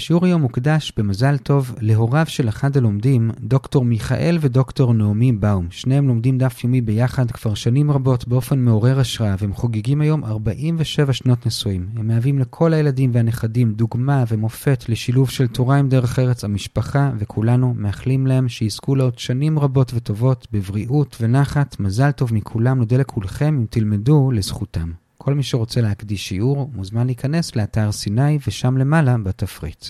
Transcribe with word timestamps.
השיעור 0.00 0.24
היום 0.24 0.42
מוקדש 0.42 0.92
במזל 0.96 1.38
טוב 1.38 1.74
להוריו 1.80 2.26
של 2.28 2.48
אחד 2.48 2.76
הלומדים, 2.76 3.30
דוקטור 3.40 3.84
מיכאל 3.84 4.38
ודוקטור 4.40 4.94
נעמי 4.94 5.32
באום. 5.32 5.66
שניהם 5.70 6.08
לומדים 6.08 6.38
דף 6.38 6.64
יומי 6.64 6.80
ביחד 6.80 7.30
כבר 7.30 7.54
שנים 7.54 7.90
רבות 7.90 8.28
באופן 8.28 8.58
מעורר 8.58 9.00
השראה, 9.00 9.34
והם 9.38 9.52
חוגגים 9.52 10.00
היום 10.00 10.24
47 10.24 11.12
שנות 11.12 11.46
נשואים. 11.46 11.88
הם 11.96 12.08
מהווים 12.08 12.38
לכל 12.38 12.74
הילדים 12.74 13.10
והנכדים 13.14 13.72
דוגמה 13.72 14.24
ומופת 14.28 14.84
לשילוב 14.88 15.30
של 15.30 15.46
תורה 15.46 15.76
עם 15.76 15.88
דרך 15.88 16.18
ארץ 16.18 16.44
המשפחה, 16.44 17.10
וכולנו 17.18 17.74
מאחלים 17.76 18.26
להם 18.26 18.48
שיזכו 18.48 18.94
לעוד 18.94 19.18
שנים 19.18 19.58
רבות 19.58 19.92
וטובות, 19.94 20.46
בבריאות 20.52 21.16
ונחת. 21.20 21.80
מזל 21.80 22.10
טוב 22.10 22.34
מכולם, 22.34 22.78
נודה 22.78 22.96
לכולכם 22.96 23.56
אם 23.58 23.66
תלמדו 23.70 24.30
לזכותם. 24.30 24.99
כל 25.22 25.34
מי 25.34 25.42
שרוצה 25.42 25.80
להקדיש 25.80 26.28
שיעור 26.28 26.70
מוזמן 26.74 27.06
להיכנס 27.06 27.56
לאתר 27.56 27.92
סיני 27.92 28.38
ושם 28.46 28.76
למעלה 28.76 29.16
בתפריט. 29.22 29.86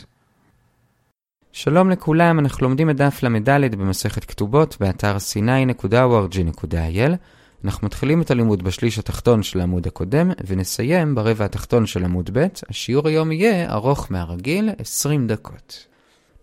שלום 1.53 1.91
לכולם, 1.91 2.39
אנחנו 2.39 2.67
לומדים 2.67 2.91
את 2.91 2.97
דף 2.97 3.23
ל"ד 3.23 3.75
במסכת 3.75 4.25
כתובות 4.25 4.77
באתר 4.81 5.17
sny.org.il. 5.17 7.13
אנחנו 7.65 7.87
מתחילים 7.87 8.23
את 8.23 8.31
הלימוד 8.31 8.63
בשליש 8.63 8.99
התחתון 8.99 9.43
של 9.43 9.61
העמוד 9.61 9.87
הקודם 9.87 10.31
ונסיים 10.47 11.15
ברבע 11.15 11.45
התחתון 11.45 11.87
של 11.87 12.05
עמוד 12.05 12.31
ב'. 12.33 12.47
השיעור 12.69 13.09
היום 13.09 13.33
יהיה 13.33 13.73
ארוך 13.73 14.07
מהרגיל, 14.11 14.71
20 14.79 15.27
דקות. 15.27 15.87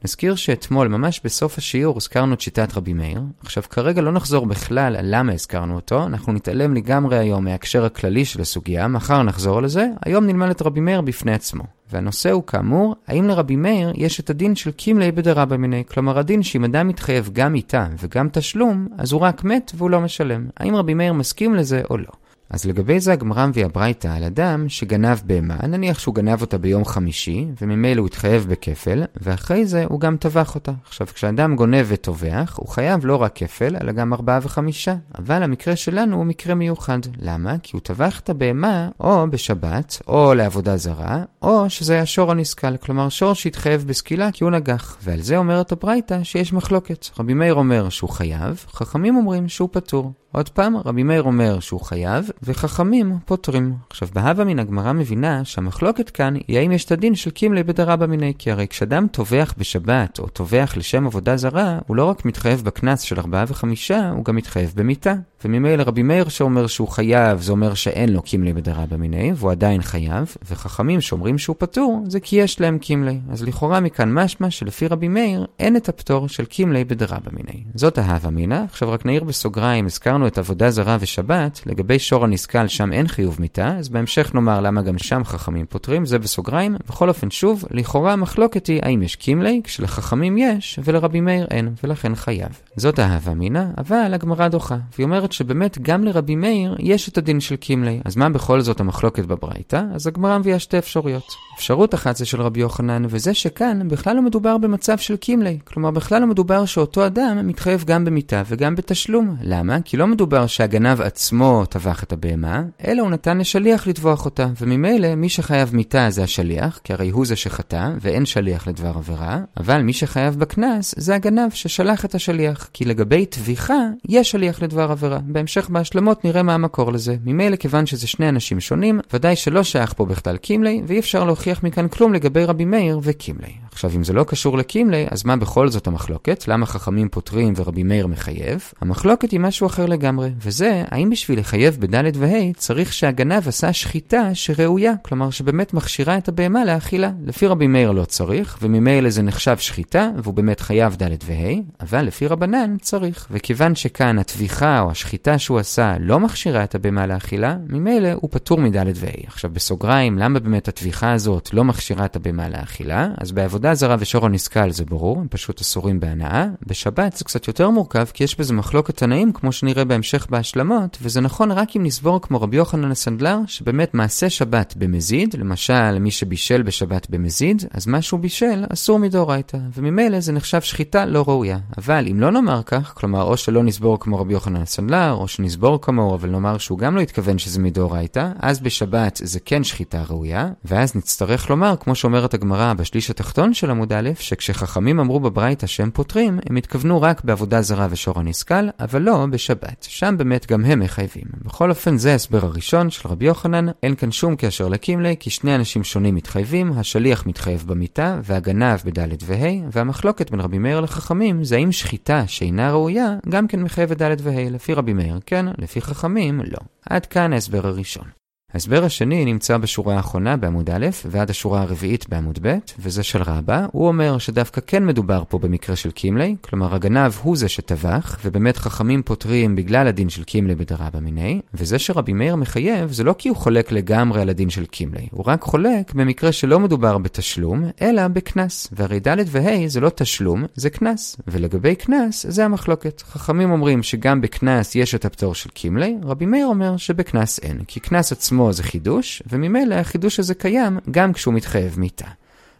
נזכיר 0.04 0.36
שאתמול, 0.36 0.88
ממש 0.88 1.22
בסוף 1.24 1.58
השיעור, 1.58 1.98
הזכרנו 1.98 2.34
את 2.34 2.42
שיטת 2.42 2.78
רבי 2.78 2.94
מאיר. 2.94 3.22
עכשיו, 3.44 3.64
כרגע 3.70 4.02
לא 4.02 4.12
נחזור 4.12 4.46
בכלל 4.46 4.96
על 4.96 5.06
למה 5.16 5.34
הזכרנו 5.34 5.76
אותו, 5.76 6.04
אנחנו 6.04 6.34
נתעלם 6.34 6.74
לגמרי 6.74 7.18
היום 7.18 7.44
מההקשר 7.44 7.86
הכללי 7.86 8.26
של 8.26 8.42
הסוגיה, 8.42 8.88
מחר 8.88 9.24
נחזור 9.24 9.62
לזה, 9.62 9.88
היום 10.06 10.26
נלמד 10.26 10.50
את 10.50 10.62
רבי 10.62 10.80
מאיר 10.80 11.02
בפני 11.02 11.34
עצמו. 11.34 11.64
והנושא 11.92 12.32
הוא 12.32 12.44
כאמור, 12.44 12.96
האם 13.08 13.28
לרבי 13.28 13.56
מאיר 13.56 13.94
יש 13.96 14.20
את 14.20 14.30
הדין 14.30 14.56
של 14.56 14.72
קימלי 14.72 15.12
בדרבא 15.12 15.58
מיני, 15.58 15.84
כלומר 15.88 16.20
הדין 16.20 16.44
שאם 16.44 16.64
אדם 16.64 16.88
מתחייב 16.88 17.30
גם 17.34 17.56
איתה 17.56 17.88
וגם 18.00 18.30
תשלום, 18.32 18.88
אז 18.98 19.12
הוא 19.12 19.22
רק 19.22 19.44
מת 19.44 19.72
והוא 19.76 19.90
לא 19.90 20.02
משלם. 20.02 20.48
האם 20.58 20.76
רבי 20.76 20.94
מאיר 20.94 21.14
מסכים 21.14 21.56
לזה 21.56 21.82
או 21.90 21.98
לא? 21.98 22.12
אז 22.50 22.66
לגבי 22.66 23.00
זה 23.00 23.14
הגמרא 23.14 23.46
מביאה 23.46 23.68
ברייתא 23.68 24.08
על 24.08 24.24
אדם 24.24 24.70
שגנב 24.70 25.18
בהמה, 25.26 25.58
נניח 25.68 26.00
שהוא 26.00 26.16
גנב 26.16 26.42
אותה 26.42 26.58
ביום 26.58 26.86
חמישי, 26.86 27.46
וממילא 27.62 28.00
הוא 28.00 28.08
התחייב 28.08 28.46
בכפל, 28.50 29.04
ואחרי 29.22 29.66
זה 29.66 29.86
הוא 29.90 30.00
גם 30.00 30.18
טבח 30.18 30.56
אותה. 30.56 30.72
עכשיו, 30.88 31.08
כשאדם 31.08 31.56
גונב 31.56 31.86
וטובח, 31.88 32.56
הוא 32.60 32.68
חייב 32.68 33.06
לא 33.06 33.16
רק 33.16 33.32
כפל, 33.36 33.76
אלא 33.82 33.92
גם 33.92 34.14
ארבעה 34.14 34.40
וחמישה. 34.42 34.96
אבל 35.18 35.44
המקרה 35.44 35.76
שלנו 35.76 36.16
הוא 36.16 36.26
מקרה 36.26 36.56
מיוחד. 36.56 37.00
למה? 37.22 37.56
כי 37.64 37.72
הוא 37.74 37.82
טבח 37.82 38.20
את 38.20 38.30
הבהמה 38.30 38.90
או 39.00 39.26
בשבת, 39.30 40.02
או 40.08 40.34
לעבודה 40.34 40.78
זרה, 40.78 41.24
או 41.42 41.70
שזה 41.70 41.94
היה 41.94 42.06
שור 42.06 42.32
הנסכל, 42.32 42.78
כלומר 42.78 43.10
שור 43.10 43.34
שהתחייב 43.34 43.84
בסקילה 43.88 44.32
כי 44.32 44.44
הוא 44.44 44.52
נגח. 44.52 44.98
ועל 45.04 45.22
זה 45.22 45.38
אומרת 45.38 45.72
הברייתא 45.72 46.24
שיש 46.24 46.54
מחלוקת. 46.54 47.08
רבי 47.20 47.34
מאיר 47.34 47.54
אומר 47.54 47.90
שהוא 47.90 48.10
חייב, 48.10 48.66
חכמים 48.70 49.16
אומרים 49.16 49.50
שהוא 49.50 49.70
פטור. 49.72 50.12
עוד 50.32 50.50
פעם, 50.50 50.78
רבי 50.78 51.04
מאיר 51.04 51.24
אומר 51.24 51.60
שהוא 51.60 51.82
חייב, 51.82 52.30
וחכמים 52.44 53.18
פותרים. 53.26 53.74
עכשיו, 53.90 54.08
בהווה 54.14 54.46
מן 54.46 54.60
הגמרא 54.60 54.94
מבינה 54.94 55.46
שהמחלוקת 55.46 56.10
כאן 56.10 56.36
היא 56.48 56.58
האם 56.60 56.72
יש 56.72 56.86
את 56.86 56.92
הדין 56.92 57.16
של 57.16 57.30
קימלי 57.30 57.64
בדרבא 57.64 58.06
מיני, 58.06 58.34
כי 58.38 58.52
הרי 58.52 58.68
כשאדם 58.68 59.08
טובח 59.08 59.54
בשבת, 59.58 60.20
או 60.20 60.28
טובח 60.28 60.74
לשם 60.78 61.08
עבודה 61.08 61.38
זרה, 61.38 61.80
הוא 61.88 61.96
לא 61.96 62.06
רק 62.06 62.26
מתחייב 62.26 62.64
בקנס 62.64 63.02
של 63.02 63.20
ארבעה 63.20 63.46
וחמישה, 63.48 64.10
הוא 64.10 64.26
גם 64.26 64.36
מתחייב 64.36 64.74
במיתה. 64.76 65.14
וממילא 65.46 65.84
רבי 65.84 66.04
מאיר 66.04 66.30
שאומר 66.30 66.68
שהוא 66.68 66.88
חייב, 66.88 67.42
זה 67.42 67.52
אומר 67.52 67.74
שאין 67.74 68.14
לו 68.14 68.22
קימלי 68.22 68.54
בדרבא 68.54 68.98
מיני, 68.98 69.32
והוא 69.36 69.52
עדיין 69.52 69.82
חייב, 69.82 70.36
וחכמים 70.50 71.02
שאומרים 71.02 71.38
שהוא 71.38 71.56
פטור, 71.60 72.04
זה 72.08 72.20
כי 72.20 72.36
יש 72.36 72.62
להם 72.62 72.78
קימלי. 72.78 73.20
אז 73.30 73.44
לכאורה 73.44 73.80
מכאן 73.80 74.14
משמע 74.14 74.50
שלפי 74.50 74.88
רבי 74.88 75.08
מאיר, 75.08 75.46
אין 75.60 75.78
את 75.78 75.90
הפטור 75.90 76.28
של 76.28 76.46
קימלי 76.46 76.84
בדרבא 76.84 77.32
מיני. 77.32 77.64
זאת 77.76 77.98
ההווה 77.98 78.30
מינה. 78.30 78.64
עכשיו 78.64 78.92
רק 78.92 79.06
נעיר 79.06 79.24
בסוגריים, 79.24 79.86
הזכרנו 79.86 80.28
את 80.28 80.38
עבודה 80.38 80.72
זרה 80.72 80.98
ושבת, 81.00 81.62
לגבי 81.66 82.00
שור 82.00 82.24
הנסכל 82.24 82.68
שם 82.68 82.94
אין 82.94 83.08
חיוב 83.08 83.38
מיתה, 83.40 83.78
אז 83.78 83.90
בהמשך 83.90 84.36
נאמר 84.36 84.62
למה 84.62 84.82
גם 84.82 84.98
שם 84.98 85.24
חכמים 85.24 85.66
פותרים, 85.70 86.06
זה 86.06 86.20
בסוגריים. 86.20 86.76
בכל 86.88 87.10
אופן 87.10 87.32
שוב, 87.32 87.66
לכאורה 87.72 88.14
המחלוקת 88.14 88.68
היא 88.68 88.80
האם 88.84 89.02
יש 89.02 89.16
קימלי, 89.16 89.62
כשלחכמים 89.64 90.38
יש, 90.38 90.80
ולרבי 90.84 91.22
מאיר 91.22 91.48
אין, 91.52 91.74
ולכן 91.84 92.16
חייב. 92.16 92.62
זאת 92.76 93.00
ההווה 93.00 93.34
מינה, 93.34 93.72
אבל 93.78 94.12
הגמרא 94.14 94.48
דוחה, 94.48 94.78
והיא 94.96 95.06
אומרת 95.06 95.27
שבאמת 95.32 95.78
גם 95.82 96.04
לרבי 96.04 96.36
מאיר 96.36 96.76
יש 96.80 97.10
את 97.10 97.18
הדין 97.18 97.40
של 97.40 97.56
קימלי. 97.56 98.00
אז 98.06 98.16
מה 98.16 98.30
בכל 98.30 98.62
זאת 98.62 98.80
המחלוקת 98.80 99.26
בברייתא? 99.26 99.84
אז 99.94 100.08
הגמרא 100.08 100.38
מביאה 100.38 100.60
שתי 100.60 100.78
אפשרויות. 100.78 101.48
אפשרות 101.58 101.94
אחת 101.94 102.16
זה 102.16 102.26
של 102.26 102.42
רבי 102.42 102.60
יוחנן, 102.60 103.04
וזה 103.10 103.34
שכאן 103.34 103.88
בכלל 103.88 104.16
לא 104.16 104.22
מדובר 104.22 104.58
במצב 104.58 104.98
של 104.98 105.16
קימלי. 105.16 105.60
כלומר, 105.64 105.92
בכלל 105.92 106.22
לא 106.22 106.28
מדובר 106.28 106.66
שאותו 106.66 107.06
אדם 107.06 107.48
מתחייב 107.48 107.84
גם 107.84 108.06
במיתה 108.06 108.44
וגם 108.48 108.76
בתשלום. 108.76 109.36
למה? 109.42 109.82
כי 109.82 109.98
לא 109.98 110.08
מדובר 110.08 110.48
שהגנב 110.48 111.02
עצמו 111.02 111.66
טבח 111.70 112.04
את 112.04 112.14
הבהמה, 112.14 112.64
אלא 112.88 113.02
הוא 113.02 113.10
נתן 113.10 113.38
לשליח 113.38 113.88
לטבוח 113.88 114.26
אותה. 114.26 114.48
וממילא, 114.62 115.16
מי 115.16 115.30
שחייב 115.30 115.76
מיתה 115.76 116.10
זה 116.10 116.24
השליח, 116.24 116.80
כי 116.84 116.94
הרי 116.94 117.10
הוא 117.10 117.26
זה 117.26 117.36
שחטא, 117.36 117.90
ואין 118.02 118.26
שליח 118.26 118.68
לדבר 118.68 118.92
עבירה, 118.96 119.40
אבל 119.58 119.82
מי 119.82 119.94
שחייב 119.94 120.40
בקנס 120.40 120.96
זה 120.98 121.16
הגנב 121.16 121.52
ששלח 121.52 122.06
את 122.06 122.16
השליח. 122.16 122.70
כי 122.74 122.86
לגבי 122.86 123.26
טביחה, 123.26 123.80
יש 124.10 124.32
שליח 124.32 124.62
לדבר 124.62 124.92
עבירה. 124.92 125.17
בהמשך 125.26 125.70
בהשלמות 125.70 126.26
נראה 126.26 126.44
מה 126.44 126.54
המקור 126.54 126.92
לזה. 126.92 127.16
ממילא, 127.26 127.56
כיוון 127.56 127.86
שזה 127.86 128.08
שני 128.08 128.30
אנשים 128.30 128.60
שונים, 128.60 129.00
ודאי 129.14 129.36
שלא 129.36 129.64
שייך 129.64 129.94
פה 129.94 130.06
בכלל 130.06 130.38
קימלי, 130.38 130.82
ואי 130.88 131.00
אפשר 131.00 131.24
להוכיח 131.24 131.64
מכאן 131.64 131.88
כלום 131.88 132.14
לגבי 132.14 132.46
רבי 132.46 132.66
מאיר 132.66 133.00
וקימלי. 133.04 133.67
עכשיו, 133.78 133.92
אם 133.96 134.04
זה 134.04 134.14
לא 134.14 134.24
קשור 134.24 134.58
לקימלי, 134.58 135.06
אז 135.12 135.26
מה 135.26 135.36
בכל 135.36 135.70
זאת 135.70 135.88
המחלוקת? 135.88 136.48
למה 136.48 136.66
חכמים 136.66 137.10
פותרים 137.10 137.54
ורבי 137.56 137.84
מאיר 137.84 138.08
מחייב? 138.08 138.72
המחלוקת 138.82 139.32
היא 139.32 139.40
משהו 139.40 139.68
אחר 139.68 139.86
לגמרי, 139.86 140.30
וזה, 140.42 140.84
האם 140.92 141.10
בשביל 141.10 141.40
לחייב 141.40 141.78
בד' 141.80 142.18
וה' 142.18 142.54
צריך 142.54 142.94
שהגנב 142.94 143.48
עשה 143.48 143.74
שחיטה 143.74 144.36
שראויה, 144.36 144.94
כלומר 145.02 145.30
שבאמת 145.30 145.74
מכשירה 145.74 146.18
את 146.18 146.28
הבהמה 146.28 146.66
לאכילה. 146.66 147.12
לפי 147.26 147.48
רבי 147.48 147.68
מאיר 147.68 147.92
לא 147.92 148.06
צריך, 148.06 148.58
וממילא 148.62 149.10
זה 149.10 149.22
נחשב 149.22 149.58
שחיטה, 149.58 150.10
והוא 150.24 150.34
באמת 150.34 150.60
חייב 150.60 150.96
ד' 151.04 151.16
וה', 151.26 151.62
אבל 151.82 152.02
לפי 152.02 152.28
רבנן 152.28 152.78
צריך. 152.82 153.28
וכיוון 153.32 153.76
שכאן 153.76 154.20
הטביחה 154.20 154.80
או 154.80 154.92
השחיטה 154.92 155.38
שהוא 155.38 155.60
עשה 155.60 155.96
לא 156.00 156.20
מכשירה 156.20 156.64
את 156.64 156.76
הבהמה 156.76 157.08
לאכילה, 157.08 157.56
ממילא 157.70 158.10
הוא 158.16 158.30
פטור 158.32 158.60
מד' 158.60 158.88
וה'. 158.96 159.28
עכשיו 159.28 159.52
בסוגריים, 159.54 160.18
למה 160.18 160.40
באמת 160.40 160.68
הטביחה 160.68 161.14
הזאת 161.14 161.50
לא 161.54 161.64
מכשירה 161.64 162.06
את 162.06 162.16
הבהמה 162.16 162.50
לאכילה? 162.50 163.08
אז 163.18 163.32
בעבודה 163.32 163.67
זרה 163.76 163.96
ושור 164.00 164.26
הנסכל 164.26 164.72
זה 164.72 164.86
ברור, 164.86 165.20
הם 165.20 165.28
פשוט 165.30 165.62
אסורים 165.62 166.00
בהנאה. 166.00 166.46
בשבת 166.68 167.18
זה 167.18 167.24
קצת 167.24 167.48
יותר 167.48 167.70
מורכב, 167.70 168.06
כי 168.14 168.24
יש 168.24 168.40
בזה 168.40 168.54
מחלוקת 168.54 168.98
תנאים, 168.98 169.34
כמו 169.34 169.52
שנראה 169.52 169.86
בהמשך 169.86 170.28
בהשלמות, 170.30 170.98
וזה 171.02 171.22
נכון 171.22 171.52
רק 171.52 171.76
אם 171.76 171.84
נסבור 171.84 172.22
כמו 172.22 172.42
רבי 172.42 172.58
יוחנן 172.58 172.92
הסנדלר, 172.92 173.38
שבאמת 173.48 173.94
מעשה 173.94 174.30
שבת 174.30 174.74
במזיד, 174.78 175.36
למשל 175.40 176.00
מי 176.00 176.12
שבישל 176.12 176.62
בשבת 176.62 177.10
במזיד, 177.10 177.64
אז 177.74 177.88
מה 177.88 178.02
שהוא 178.02 178.20
בישל 178.20 178.64
אסור 178.74 179.00
מדאורייתא, 179.00 179.58
וממילא 179.74 180.20
זה 180.20 180.32
נחשב 180.32 180.62
שחיטה 180.62 181.06
לא 181.06 181.24
ראויה. 181.28 181.58
אבל 181.78 182.08
אם 182.12 182.20
לא 182.20 182.32
נאמר 182.32 182.62
כך, 182.66 182.94
כלומר 182.96 183.24
או 183.24 183.38
שלא 183.38 183.64
נסבור 183.64 184.00
כמו 184.00 184.20
רבי 184.20 184.34
יוחנן 184.34 184.62
הסנדלר, 184.62 185.14
או 185.14 185.28
שנסבור 185.28 185.82
כמוהו, 185.82 186.16
אבל 186.16 186.30
נאמר 186.30 186.58
שהוא 186.58 186.78
גם 186.78 186.96
לא 186.96 187.02
התכוון 187.02 187.38
שזה 187.38 187.60
מדאורייתא, 187.60 188.32
אז 188.40 188.60
בשבת 188.60 189.20
זה 189.24 189.40
כן 189.40 189.64
שחיטה 189.64 190.04
ראויה, 190.10 190.50
ואז 190.66 190.96
נצטרך 190.96 191.50
לומר, 191.50 191.76
כמו 191.80 191.96
שאומרת 191.96 192.34
הגמרא 192.34 192.74
בשליש 192.74 193.10
התחתון 193.10 193.54
של 193.58 193.72
עמוד 193.72 193.94
א', 193.94 194.10
שכשחכמים 194.20 195.00
אמרו 195.00 195.20
בברייתא 195.20 195.68
שהם 195.68 195.92
פותרים, 195.92 196.40
הם 196.50 196.56
התכוונו 196.56 197.02
רק 197.02 197.24
בעבודה 197.24 197.62
זרה 197.62 197.88
ושור 197.90 198.20
הנסכל, 198.20 198.70
אבל 198.80 199.02
לא 199.02 199.26
בשבת. 199.30 199.88
שם 199.90 200.16
באמת 200.18 200.52
גם 200.52 200.66
הם 200.66 200.80
מחייבים. 200.80 201.24
בכל 201.46 201.70
אופן 201.70 201.98
זה 201.98 202.12
ההסבר 202.12 202.46
הראשון 202.46 202.90
של 202.90 203.10
רבי 203.10 203.26
יוחנן, 203.26 203.66
אין 203.84 203.96
כאן 203.96 204.12
שום 204.12 204.36
קשר 204.38 204.68
לקימלי, 204.68 205.16
כי 205.20 205.30
שני 205.30 205.56
אנשים 205.56 205.84
שונים 205.84 206.16
מתחייבים, 206.16 206.72
השליח 206.78 207.26
מתחייב 207.26 207.64
במיתה, 207.68 208.20
והגנב 208.24 208.80
בד' 208.86 209.24
וה', 209.26 209.70
והמחלוקת 209.72 210.32
בין 210.32 210.40
רבי 210.40 210.58
מאיר 210.58 210.80
לחכמים 210.80 211.44
זה 211.44 211.56
האם 211.56 211.72
שחיטה 211.72 212.28
שאינה 212.28 212.72
ראויה, 212.72 213.16
גם 213.30 213.48
כן 213.48 213.64
מחייבת 213.64 214.02
ד' 214.02 214.16
וה', 214.22 214.50
לפי 214.50 214.74
רבי 214.74 214.94
מאיר 214.94 215.20
כן, 215.26 215.46
לפי 215.58 215.82
חכמים 215.82 216.42
לא. 216.46 216.60
עד 216.90 217.06
כאן 217.06 217.34
ההסבר 217.34 217.68
הראשון. 217.68 218.17
ההסבר 218.54 218.84
השני 218.84 219.26
נמצא 219.26 219.58
בשורה 219.58 219.96
האחרונה 219.96 220.38
בעמוד 220.38 220.70
א' 220.70 220.88
ועד 221.06 221.30
השורה 221.30 221.62
הרביעית 221.62 222.10
בעמוד 222.10 222.40
ב', 222.42 222.58
וזה 222.80 223.04
של 223.04 223.22
רבא. 223.22 223.66
הוא 223.72 223.88
אומר 223.88 224.18
שדווקא 224.18 224.62
כן 224.68 224.86
מדובר 224.86 225.24
פה 225.30 225.40
במקרה 225.40 225.76
של 225.76 225.92
קימלי, 225.92 226.36
כלומר 226.42 226.76
הגנב 226.76 227.12
הוא 227.22 227.38
זה 227.38 227.50
שטבח, 227.50 228.20
ובאמת 228.26 228.58
חכמים 228.58 229.04
פותרים 229.04 229.56
בגלל 229.56 229.88
הדין 229.88 230.10
של 230.10 230.24
קימלי 230.24 230.56
בדרבא 230.56 231.00
מיני, 231.00 231.42
וזה 231.54 231.80
שרבי 231.80 232.14
מאיר 232.14 232.36
מחייב 232.36 232.92
זה 232.92 233.04
לא 233.04 233.16
כי 233.18 233.30
הוא 233.30 233.38
חולק 233.38 233.72
לגמרי 233.72 234.22
על 234.22 234.30
הדין 234.30 234.50
של 234.50 234.66
קימלי, 234.66 235.08
הוא 235.12 235.24
רק 235.28 235.42
חולק 235.42 235.94
במקרה 235.94 236.32
שלא 236.32 236.60
מדובר 236.60 236.98
בתשלום, 236.98 237.64
אלא 237.82 238.08
בקנס. 238.08 238.68
והרי 238.72 239.00
ד' 239.00 239.18
וה' 239.28 239.68
זה 239.68 239.80
לא 239.80 239.90
תשלום, 239.90 240.46
זה 240.56 240.70
קנס. 240.70 241.18
ולגבי 241.28 241.76
קנס, 241.76 242.26
זה 242.30 242.46
המחלוקת. 242.46 243.04
חכמים 243.08 243.52
אומרים 243.52 243.84
שגם 243.84 244.22
בקנס 244.22 244.76
יש 244.76 244.96
את 244.96 245.06
הפטור 245.06 245.36
של 245.36 245.50
קימלי, 245.50 245.96
רבי 246.04 246.26
מאיר 246.26 246.48
אומר 246.48 246.78
שבקנס 246.78 247.40
אין, 247.40 247.64
כי 247.68 247.80
קנס 247.80 248.12
עצמו 248.12 248.37
זה 248.52 248.64
חידוש, 248.64 249.24
וממילא 249.30 249.76
החידוש 249.76 250.20
הזה 250.20 250.36
קיים 250.36 250.80
גם 250.92 251.14
כשהוא 251.14 251.34
מתחייב 251.34 251.80
מיתה. 251.80 252.08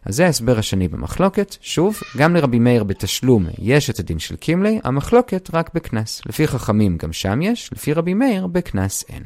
אז 0.04 0.16
זה 0.16 0.26
ההסבר 0.26 0.58
השני 0.58 0.88
במחלוקת. 0.88 1.56
שוב, 1.60 2.00
גם 2.16 2.36
לרבי 2.36 2.58
מאיר 2.58 2.84
בתשלום 2.84 3.46
יש 3.58 3.90
את 3.90 3.98
הדין 3.98 4.18
של 4.18 4.36
קימלי, 4.36 4.80
המחלוקת 4.84 5.50
רק 5.52 5.70
בקנס. 5.74 6.22
לפי 6.26 6.46
חכמים 6.46 6.96
גם 6.96 7.12
שם 7.12 7.42
יש, 7.42 7.72
לפי 7.72 7.92
רבי 7.92 8.14
מאיר 8.14 8.46
בקנס 8.46 9.04
אין. 9.08 9.22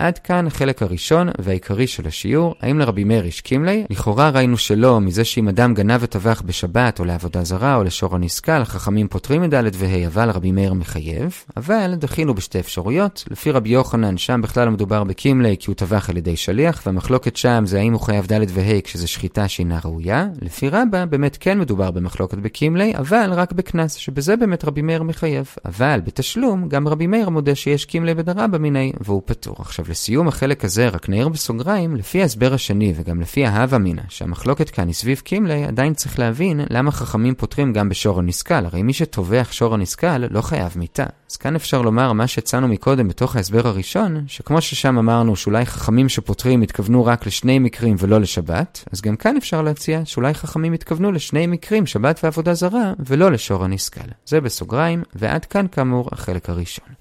עד 0.00 0.18
כאן 0.18 0.46
החלק 0.46 0.82
הראשון 0.82 1.28
והעיקרי 1.38 1.86
של 1.86 2.06
השיעור, 2.06 2.54
האם 2.60 2.78
לרבי 2.78 3.04
מאיר 3.04 3.24
השכים 3.24 3.64
לי? 3.64 3.84
לכאורה 3.90 4.30
ראינו 4.30 4.56
שלא, 4.56 5.00
מזה 5.00 5.24
שאם 5.24 5.48
אדם 5.48 5.74
גנב 5.74 6.00
וטבח 6.00 6.42
בשבת 6.46 7.00
או 7.00 7.04
לעבודה 7.04 7.44
זרה 7.44 7.76
או 7.76 7.84
לשור 7.84 8.14
הנסכל, 8.14 8.52
החכמים 8.52 9.08
פותרים 9.08 9.44
את 9.44 9.54
ד' 9.54 9.70
וה', 9.74 10.06
אבל 10.06 10.30
רבי 10.30 10.52
מאיר 10.52 10.74
מחייב. 10.74 11.44
אבל 11.56 11.94
דחינו 11.94 12.34
בשתי 12.34 12.60
אפשרויות, 12.60 13.24
לפי 13.30 13.50
רבי 13.50 13.68
יוחנן, 13.68 14.16
שם 14.16 14.40
בכלל 14.42 14.64
לא 14.64 14.70
מדובר 14.70 15.04
בקימלי 15.04 15.56
כי 15.60 15.70
הוא 15.70 15.76
טבח 15.76 16.10
על 16.10 16.16
ידי 16.16 16.36
שליח, 16.36 16.82
והמחלוקת 16.86 17.36
שם 17.36 17.62
זה 17.66 17.78
האם 17.78 17.92
הוא 17.92 18.00
חייב 18.00 18.26
ד' 18.32 18.46
וה' 18.48 18.80
כשזה 18.84 19.06
שחיטה 19.06 19.48
שאינה 19.48 19.78
ראויה. 19.84 20.26
לפי 20.42 20.68
רבא, 20.68 21.04
באמת 21.04 21.36
כן 21.40 21.58
מדובר 21.58 21.90
במחלוקת 21.90 22.38
בקימלי, 22.38 22.96
אבל 22.96 23.30
רק 23.32 23.52
בקנס, 23.52 23.94
שבזה 23.94 24.36
באמת 24.36 24.64
רבי 24.64 24.82
מאיר 24.82 25.02
מחייב. 25.02 25.54
אבל 25.64 26.00
בתשלום, 26.04 26.68
גם 26.68 26.88
רבי 26.88 27.06
מאיר 27.06 27.28
מודה 27.28 27.54
שיש 27.54 27.84
קימלי 27.84 28.14
בדרבא 28.14 28.58
מיני, 28.58 28.92
והוא 29.00 29.22
פטור. 29.24 29.56
עכשיו 29.58 29.89
לסיום 29.90 30.28
החלק 30.28 30.64
הזה, 30.64 30.88
רק 30.88 31.08
נעיר 31.08 31.28
בסוגריים, 31.28 31.96
לפי 31.96 32.22
ההסבר 32.22 32.54
השני 32.54 32.92
וגם 32.96 33.20
לפי 33.20 33.46
ההווה 33.46 33.76
אמינא, 33.76 34.02
שהמחלוקת 34.08 34.70
כאן 34.70 34.86
היא 34.86 34.94
סביב 34.94 35.18
קימלי, 35.18 35.64
עדיין 35.64 35.94
צריך 35.94 36.18
להבין 36.18 36.60
למה 36.70 36.90
חכמים 36.90 37.34
פותרים 37.34 37.72
גם 37.72 37.88
בשור 37.88 38.18
הנסכל. 38.18 38.54
הרי 38.54 38.82
מי 38.82 38.92
שטובח 38.92 39.48
שור 39.52 39.74
הנסכל 39.74 40.16
לא 40.16 40.40
חייב 40.40 40.72
מיתה. 40.76 41.04
אז 41.30 41.36
כאן 41.36 41.56
אפשר 41.56 41.82
לומר 41.82 42.12
מה 42.12 42.26
שהצענו 42.26 42.68
מקודם 42.68 43.08
בתוך 43.08 43.36
ההסבר 43.36 43.68
הראשון, 43.68 44.24
שכמו 44.26 44.60
ששם 44.60 44.98
אמרנו 44.98 45.36
שאולי 45.36 45.66
חכמים 45.66 46.08
שפותרים 46.08 46.62
התכוונו 46.62 47.04
רק 47.04 47.26
לשני 47.26 47.58
מקרים 47.58 47.96
ולא 47.98 48.20
לשבת, 48.20 48.84
אז 48.92 49.00
גם 49.00 49.16
כאן 49.16 49.36
אפשר 49.36 49.62
להציע 49.62 50.00
שאולי 50.04 50.34
חכמים 50.34 50.72
התכוונו 50.72 51.12
לשני 51.12 51.46
מקרים, 51.46 51.86
שבת 51.86 52.20
ועבודה 52.22 52.54
זרה, 52.54 52.92
ולא 53.06 53.32
לשור 53.32 53.64
הנסכל. 53.64 54.00
זה 54.26 54.40
בסוגריים, 54.40 55.02
ועד 55.14 55.44
כאן 55.44 55.66
כאמור 55.72 56.08
החלק 56.12 56.50
הראשון. 56.50 56.99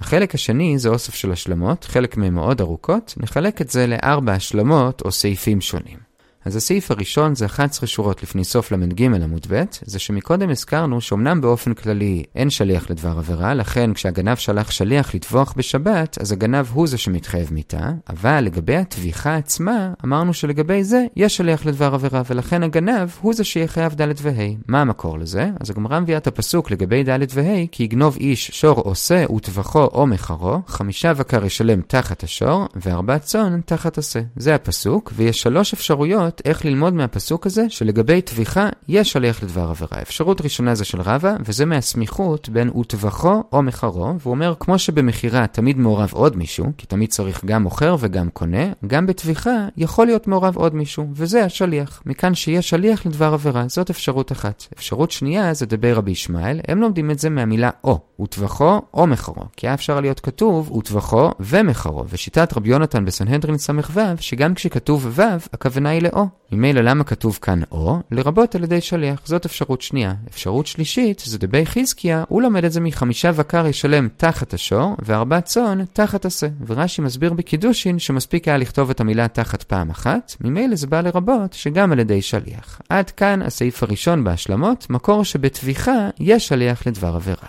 החלק 0.00 0.34
השני 0.34 0.78
זה 0.78 0.88
אוסף 0.88 1.14
של 1.14 1.32
השלמות, 1.32 1.84
חלק 1.84 2.16
מהן 2.16 2.34
מאוד 2.34 2.60
ארוכות, 2.60 3.14
נחלק 3.16 3.60
את 3.60 3.70
זה 3.70 3.86
לארבע 3.86 4.32
השלמות 4.32 5.02
או 5.04 5.12
סעיפים 5.12 5.60
שונים. 5.60 6.05
אז 6.46 6.56
הסעיף 6.56 6.90
הראשון 6.90 7.34
זה 7.34 7.46
11 7.46 7.86
שורות 7.86 8.22
לפני 8.22 8.44
סוף 8.44 8.72
ל"ג 8.72 9.02
עמוד 9.02 9.46
ב', 9.50 9.64
זה 9.82 9.98
שמקודם 9.98 10.50
הזכרנו 10.50 11.00
שאומנם 11.00 11.40
באופן 11.40 11.74
כללי 11.74 12.22
אין 12.34 12.50
שליח 12.50 12.90
לדבר 12.90 13.18
עבירה, 13.18 13.54
לכן 13.54 13.94
כשהגנב 13.94 14.36
שלח 14.36 14.70
שליח 14.70 15.14
לטבוח 15.14 15.54
בשבת, 15.56 16.18
אז 16.20 16.32
הגנב 16.32 16.66
הוא 16.72 16.86
זה 16.86 16.98
שמתחייב 16.98 17.52
מיתה, 17.52 17.90
אבל 18.08 18.40
לגבי 18.40 18.76
הטביחה 18.76 19.36
עצמה, 19.36 19.92
אמרנו 20.04 20.34
שלגבי 20.34 20.84
זה 20.84 21.04
יש 21.16 21.36
שליח 21.36 21.66
לדבר 21.66 21.94
עבירה, 21.94 22.22
ולכן 22.30 22.62
הגנב 22.62 23.08
הוא 23.20 23.34
זה 23.34 23.44
שיהיה 23.44 23.68
חייב 23.68 23.94
ד' 24.02 24.12
וה'. 24.22 24.32
מה 24.68 24.80
המקור 24.80 25.18
לזה? 25.18 25.50
אז 25.60 25.70
הגמרא 25.70 26.00
מביאה 26.00 26.18
את 26.18 26.26
הפסוק 26.26 26.70
לגבי 26.70 27.02
ד' 27.02 27.26
וה', 27.34 27.66
כי 27.72 27.82
יגנוב 27.82 28.16
איש 28.20 28.50
שור 28.54 28.80
עושה 28.80 29.24
וטבחו 29.32 29.84
או 29.84 30.06
מחרו, 30.06 30.58
חמישה 30.66 31.14
בקר 31.14 31.44
ישלם 31.44 31.80
תחת 31.80 32.22
השור, 32.22 32.66
וארבע 32.76 33.18
צאן 33.18 33.60
תחת 33.64 33.98
עשה. 33.98 34.20
זה 34.36 34.54
הפסוק, 34.54 35.12
ויש 35.16 35.42
שלוש 35.42 35.72
אפשרויות 35.72 36.35
לראות 36.36 36.46
איך 36.46 36.64
ללמוד 36.64 36.94
מהפסוק 36.94 37.46
הזה 37.46 37.66
שלגבי 37.68 38.20
טביחה 38.20 38.68
יש 38.88 39.12
שליח 39.12 39.42
לדבר 39.42 39.68
עבירה. 39.70 40.02
אפשרות 40.02 40.40
ראשונה 40.40 40.74
זה 40.74 40.84
של 40.84 41.00
רבא, 41.00 41.36
וזה 41.44 41.64
מהסמיכות 41.64 42.48
בין 42.48 42.70
וטבחו 42.70 43.42
או 43.52 43.62
מחרו, 43.62 44.14
והוא 44.20 44.30
אומר 44.30 44.54
כמו 44.60 44.78
שבמכירה 44.78 45.46
תמיד 45.46 45.78
מעורב 45.78 46.10
עוד 46.12 46.36
מישהו, 46.36 46.66
כי 46.78 46.86
תמיד 46.86 47.10
צריך 47.10 47.44
גם 47.44 47.62
מוכר 47.62 47.96
וגם 48.00 48.30
קונה, 48.30 48.72
גם 48.86 49.06
בטביחה 49.06 49.68
יכול 49.76 50.06
להיות 50.06 50.26
מעורב 50.26 50.56
עוד 50.56 50.74
מישהו, 50.74 51.06
וזה 51.12 51.44
השליח. 51.44 52.02
מכאן 52.06 52.34
שיש 52.34 52.68
שליח 52.68 53.06
לדבר 53.06 53.32
עבירה, 53.32 53.64
זאת 53.68 53.90
אפשרות 53.90 54.32
אחת. 54.32 54.66
אפשרות 54.76 55.10
שנייה 55.10 55.54
זה 55.54 55.66
דבי 55.66 55.92
רבי 55.92 56.10
ישמעאל, 56.10 56.60
הם 56.68 56.80
לומדים 56.80 57.10
את 57.10 57.18
זה 57.18 57.30
מהמילה 57.30 57.70
או, 57.84 57.98
וטבחו 58.20 58.80
או 58.94 59.06
מחרו, 59.06 59.42
כי 59.56 59.66
היה 59.66 59.74
אפשר 59.74 60.00
להיות 60.00 60.20
כתוב 60.20 60.72
וטבחו 60.72 61.30
ומחרו, 61.40 62.04
ושיטת 62.08 62.56
רבי 62.56 62.68
יונתן 62.68 63.04
בסנהדרין 63.04 63.58
ס"ו, 63.58 63.72
שגם 64.20 64.54
כשכתוב 64.54 65.06
ו', 65.10 65.22
הכוונה 65.52 65.88
היא 65.88 66.02
לאו. 66.16 66.26
ממילא 66.52 66.80
למה 66.80 67.04
כתוב 67.04 67.38
כאן 67.42 67.60
או? 67.72 67.98
לרבות 68.10 68.54
על 68.54 68.64
ידי 68.64 68.80
שליח. 68.80 69.20
זאת 69.24 69.44
אפשרות 69.44 69.82
שנייה. 69.82 70.14
אפשרות 70.28 70.66
שלישית 70.66 71.22
זה 71.26 71.38
דבי 71.38 71.66
חזקיה, 71.66 72.24
הוא 72.28 72.42
לומד 72.42 72.64
את 72.64 72.72
זה 72.72 72.80
מחמישה 72.80 73.32
בקר 73.32 73.66
ישלם 73.66 74.08
תחת 74.16 74.54
השור, 74.54 74.96
וארבע 75.02 75.40
צאן 75.40 75.84
תחת 75.92 76.24
השה. 76.24 76.46
ורש"י 76.66 77.02
מסביר 77.02 77.32
בקידושין 77.32 77.98
שמספיק 77.98 78.48
היה 78.48 78.56
לכתוב 78.56 78.90
את 78.90 79.00
המילה 79.00 79.28
תחת 79.28 79.62
פעם 79.62 79.90
אחת, 79.90 80.34
ממילא 80.40 80.76
זה 80.76 80.86
בא 80.86 81.00
לרבות 81.00 81.52
שגם 81.52 81.92
על 81.92 81.98
ידי 81.98 82.22
שליח. 82.22 82.80
עד 82.88 83.10
כאן 83.10 83.42
הסעיף 83.42 83.82
הראשון 83.82 84.24
בהשלמות, 84.24 84.86
מקור 84.90 85.24
שבטביחה 85.24 86.08
יש 86.20 86.48
שליח 86.48 86.86
לדבר 86.86 87.14
עבירה. 87.14 87.48